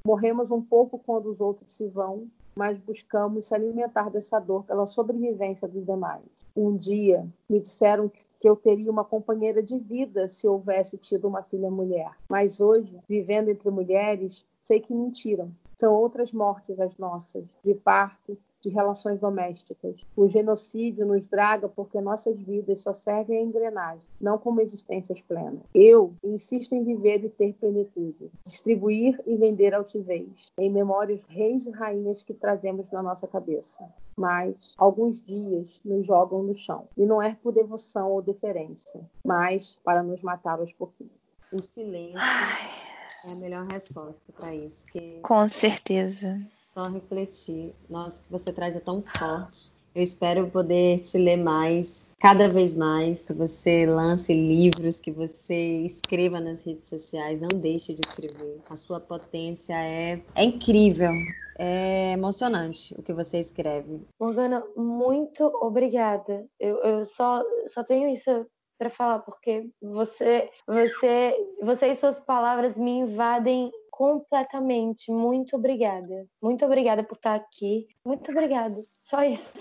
Morremos 0.05 0.51
um 0.51 0.61
pouco 0.61 0.97
quando 0.97 1.29
os 1.29 1.41
outros 1.41 1.73
se 1.73 1.87
vão, 1.87 2.27
mas 2.55 2.79
buscamos 2.79 3.45
se 3.45 3.53
alimentar 3.53 4.09
dessa 4.09 4.39
dor 4.39 4.63
pela 4.63 4.87
sobrevivência 4.87 5.67
dos 5.67 5.85
demais. 5.85 6.23
Um 6.55 6.75
dia 6.75 7.27
me 7.47 7.59
disseram 7.59 8.09
que 8.39 8.49
eu 8.49 8.55
teria 8.55 8.91
uma 8.91 9.03
companheira 9.03 9.61
de 9.61 9.77
vida 9.77 10.27
se 10.27 10.47
houvesse 10.47 10.97
tido 10.97 11.27
uma 11.27 11.43
filha 11.43 11.69
mulher, 11.69 12.11
mas 12.27 12.59
hoje, 12.59 12.97
vivendo 13.07 13.49
entre 13.49 13.69
mulheres, 13.69 14.43
sei 14.59 14.79
que 14.79 14.93
mentiram. 14.93 15.51
São 15.77 15.93
outras 15.93 16.33
mortes 16.33 16.79
as 16.79 16.97
nossas, 16.97 17.45
de 17.63 17.75
parto, 17.75 18.35
de 18.61 18.69
relações 18.69 19.19
domésticas. 19.19 19.95
O 20.15 20.27
genocídio 20.27 21.05
nos 21.05 21.27
draga 21.27 21.69
porque 21.69 22.01
nossas 22.01 22.39
vidas 22.41 22.81
só 22.81 22.95
servem 22.95 23.37
a 23.37 23.43
engrenagem, 23.43 24.01
não 24.19 24.39
como 24.39 24.59
existências 24.59 25.21
plenas. 25.21 25.61
Eu 25.75 26.15
insisto 26.23 26.73
em 26.73 26.83
viver 26.83 27.23
e 27.23 27.29
ter 27.29 27.53
plenitude, 27.53 28.31
distribuir 28.43 29.21
e 29.27 29.35
vender 29.37 29.75
altivez, 29.75 30.51
em 30.57 30.69
memória 30.69 31.13
os 31.13 31.23
reis 31.25 31.67
e 31.67 31.71
rainhas 31.71 32.23
que 32.23 32.33
trazemos 32.33 32.91
na 32.91 33.03
nossa 33.03 33.27
cabeça. 33.27 33.87
Mas 34.15 34.73
alguns 34.79 35.21
dias 35.21 35.79
nos 35.85 36.07
jogam 36.07 36.41
no 36.41 36.55
chão, 36.55 36.87
e 36.97 37.05
não 37.05 37.21
é 37.21 37.35
por 37.35 37.53
devoção 37.53 38.11
ou 38.11 38.21
deferência, 38.21 38.99
mas 39.23 39.77
para 39.83 40.01
nos 40.01 40.23
matar 40.23 40.59
aos 40.59 40.73
pouquinhos. 40.73 41.13
O 41.51 41.61
silêncio 41.61 42.17
Ai. 42.19 42.96
É 43.27 43.31
a 43.31 43.35
melhor 43.35 43.67
resposta 43.67 44.23
para 44.33 44.55
isso. 44.55 44.85
Que... 44.87 45.19
Com 45.21 45.47
certeza. 45.49 46.39
Só 46.73 46.87
refletir. 46.87 47.73
Nossa, 47.89 48.21
o 48.21 48.23
que 48.23 48.31
você 48.31 48.53
traz 48.53 48.75
é 48.75 48.79
tão 48.79 49.03
forte. 49.17 49.71
Eu 49.93 50.03
espero 50.03 50.47
poder 50.51 50.99
te 50.99 51.17
ler 51.17 51.37
mais, 51.37 52.13
cada 52.19 52.47
vez 52.47 52.75
mais, 52.75 53.25
que 53.25 53.33
você 53.33 53.83
lance 53.87 54.31
livros, 54.31 54.99
que 54.99 55.11
você 55.11 55.79
escreva 55.79 56.39
nas 56.39 56.63
redes 56.63 56.87
sociais, 56.87 57.41
não 57.41 57.59
deixe 57.59 57.95
de 57.95 58.01
escrever. 58.07 58.61
A 58.69 58.75
sua 58.75 58.99
potência 58.99 59.73
é, 59.73 60.21
é 60.35 60.43
incrível. 60.43 61.09
É 61.57 62.11
emocionante 62.13 62.93
o 62.95 63.01
que 63.01 63.11
você 63.11 63.39
escreve. 63.39 64.01
Morgana, 64.19 64.63
muito 64.75 65.43
obrigada. 65.63 66.45
Eu, 66.59 66.77
eu 66.83 67.03
só, 67.03 67.41
só 67.65 67.83
tenho 67.83 68.07
isso 68.07 68.45
para 68.77 68.89
falar, 68.89 69.19
porque 69.19 69.69
você, 69.81 70.49
você, 70.65 71.35
você 71.61 71.87
e 71.87 71.95
suas 71.95 72.19
palavras 72.19 72.77
me 72.77 72.91
invadem 72.91 73.71
completamente. 73.91 75.11
Muito 75.11 75.55
obrigada. 75.55 76.27
Muito 76.41 76.63
obrigada 76.65 77.03
por 77.03 77.15
estar 77.15 77.35
aqui. 77.35 77.87
Muito 78.05 78.31
obrigada. 78.31 78.77
Só 79.03 79.23
isso. 79.23 79.51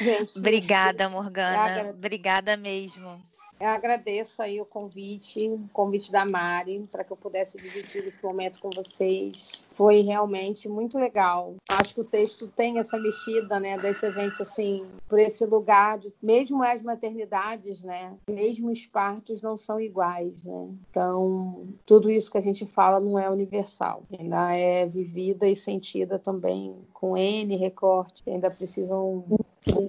Gente, 0.00 0.38
obrigada, 0.38 1.08
Morgana. 1.10 1.90
Obrigada 1.90 2.56
mesmo. 2.56 3.20
Eu 3.58 3.68
agradeço 3.68 4.42
aí 4.42 4.60
o 4.60 4.66
convite, 4.66 5.48
o 5.48 5.68
convite 5.72 6.12
da 6.12 6.26
Mari, 6.26 6.86
para 6.92 7.02
que 7.02 7.12
eu 7.12 7.16
pudesse 7.16 7.56
dividir 7.56 8.04
esse 8.04 8.22
momento 8.22 8.58
com 8.58 8.68
vocês. 8.70 9.64
Foi 9.72 10.00
realmente 10.00 10.68
muito 10.68 10.98
legal. 10.98 11.54
Acho 11.70 11.94
que 11.94 12.00
o 12.00 12.04
texto 12.04 12.46
tem 12.48 12.78
essa 12.78 12.98
mexida, 12.98 13.58
né? 13.58 13.78
Deixa 13.78 14.08
a 14.08 14.10
gente 14.10 14.42
assim, 14.42 14.86
por 15.08 15.18
esse 15.18 15.44
lugar 15.46 15.98
de 15.98 16.12
mesmo 16.22 16.62
as 16.62 16.82
maternidades, 16.82 17.82
né? 17.82 18.14
Mesmo 18.28 18.70
os 18.70 18.86
partos 18.86 19.40
não 19.40 19.56
são 19.56 19.80
iguais, 19.80 20.42
né? 20.44 20.68
Então, 20.90 21.66
tudo 21.86 22.10
isso 22.10 22.30
que 22.30 22.38
a 22.38 22.42
gente 22.42 22.66
fala 22.66 23.00
não 23.00 23.18
é 23.18 23.30
universal. 23.30 24.02
Ainda 24.18 24.54
é 24.54 24.86
vivida 24.86 25.48
e 25.48 25.56
sentida 25.56 26.18
também 26.18 26.76
com 27.00 27.16
N 27.16 27.56
recorte, 27.56 28.22
ainda 28.28 28.50
precisam 28.50 29.24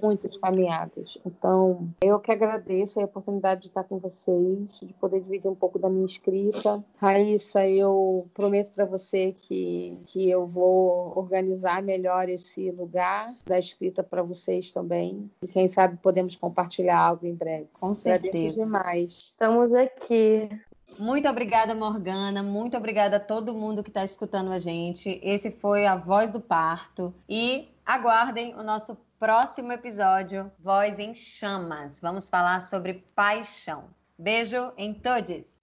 muitas 0.02 0.36
caminhadas. 0.36 1.18
Então, 1.24 1.88
eu 2.02 2.18
que 2.18 2.30
agradeço 2.30 3.00
a 3.00 3.04
oportunidade 3.04 3.62
de 3.62 3.68
estar 3.68 3.84
com 3.84 3.98
vocês, 3.98 4.80
de 4.82 4.92
poder 4.94 5.20
dividir 5.20 5.48
um 5.48 5.54
pouco 5.54 5.78
da 5.78 5.88
minha 5.88 6.04
escrita. 6.04 6.84
Raíssa, 6.98 7.66
eu 7.66 8.26
prometo 8.34 8.72
para 8.74 8.84
você 8.84 9.32
que, 9.32 9.96
que 10.06 10.28
eu 10.28 10.46
vou 10.46 11.16
organizar 11.16 11.82
melhor 11.82 12.28
esse 12.28 12.70
lugar 12.72 13.34
da 13.46 13.58
escrita 13.58 14.02
para 14.02 14.22
vocês 14.22 14.70
também. 14.70 15.30
E 15.42 15.46
quem 15.46 15.68
sabe 15.68 15.96
podemos 16.02 16.36
compartilhar 16.36 16.98
algo 16.98 17.24
em 17.24 17.34
breve. 17.34 17.68
Com 17.80 17.94
certeza. 17.94 18.64
demais. 18.64 19.12
Estamos 19.12 19.72
aqui. 19.72 20.50
Muito 20.98 21.28
obrigada, 21.28 21.74
Morgana. 21.74 22.42
Muito 22.42 22.76
obrigada 22.76 23.16
a 23.16 23.20
todo 23.20 23.54
mundo 23.54 23.82
que 23.82 23.90
está 23.90 24.04
escutando 24.04 24.52
a 24.52 24.58
gente. 24.58 25.20
Esse 25.22 25.50
foi 25.50 25.86
a 25.86 25.96
Voz 25.96 26.30
do 26.30 26.40
Parto. 26.40 27.14
E 27.28 27.68
aguardem 27.84 28.54
o 28.54 28.62
nosso 28.62 28.96
próximo 29.18 29.72
episódio, 29.72 30.50
Voz 30.60 30.98
em 30.98 31.14
Chamas. 31.14 32.00
Vamos 32.00 32.28
falar 32.28 32.60
sobre 32.60 33.04
paixão. 33.14 33.84
Beijo 34.16 34.72
em 34.76 34.94
todos! 34.94 35.57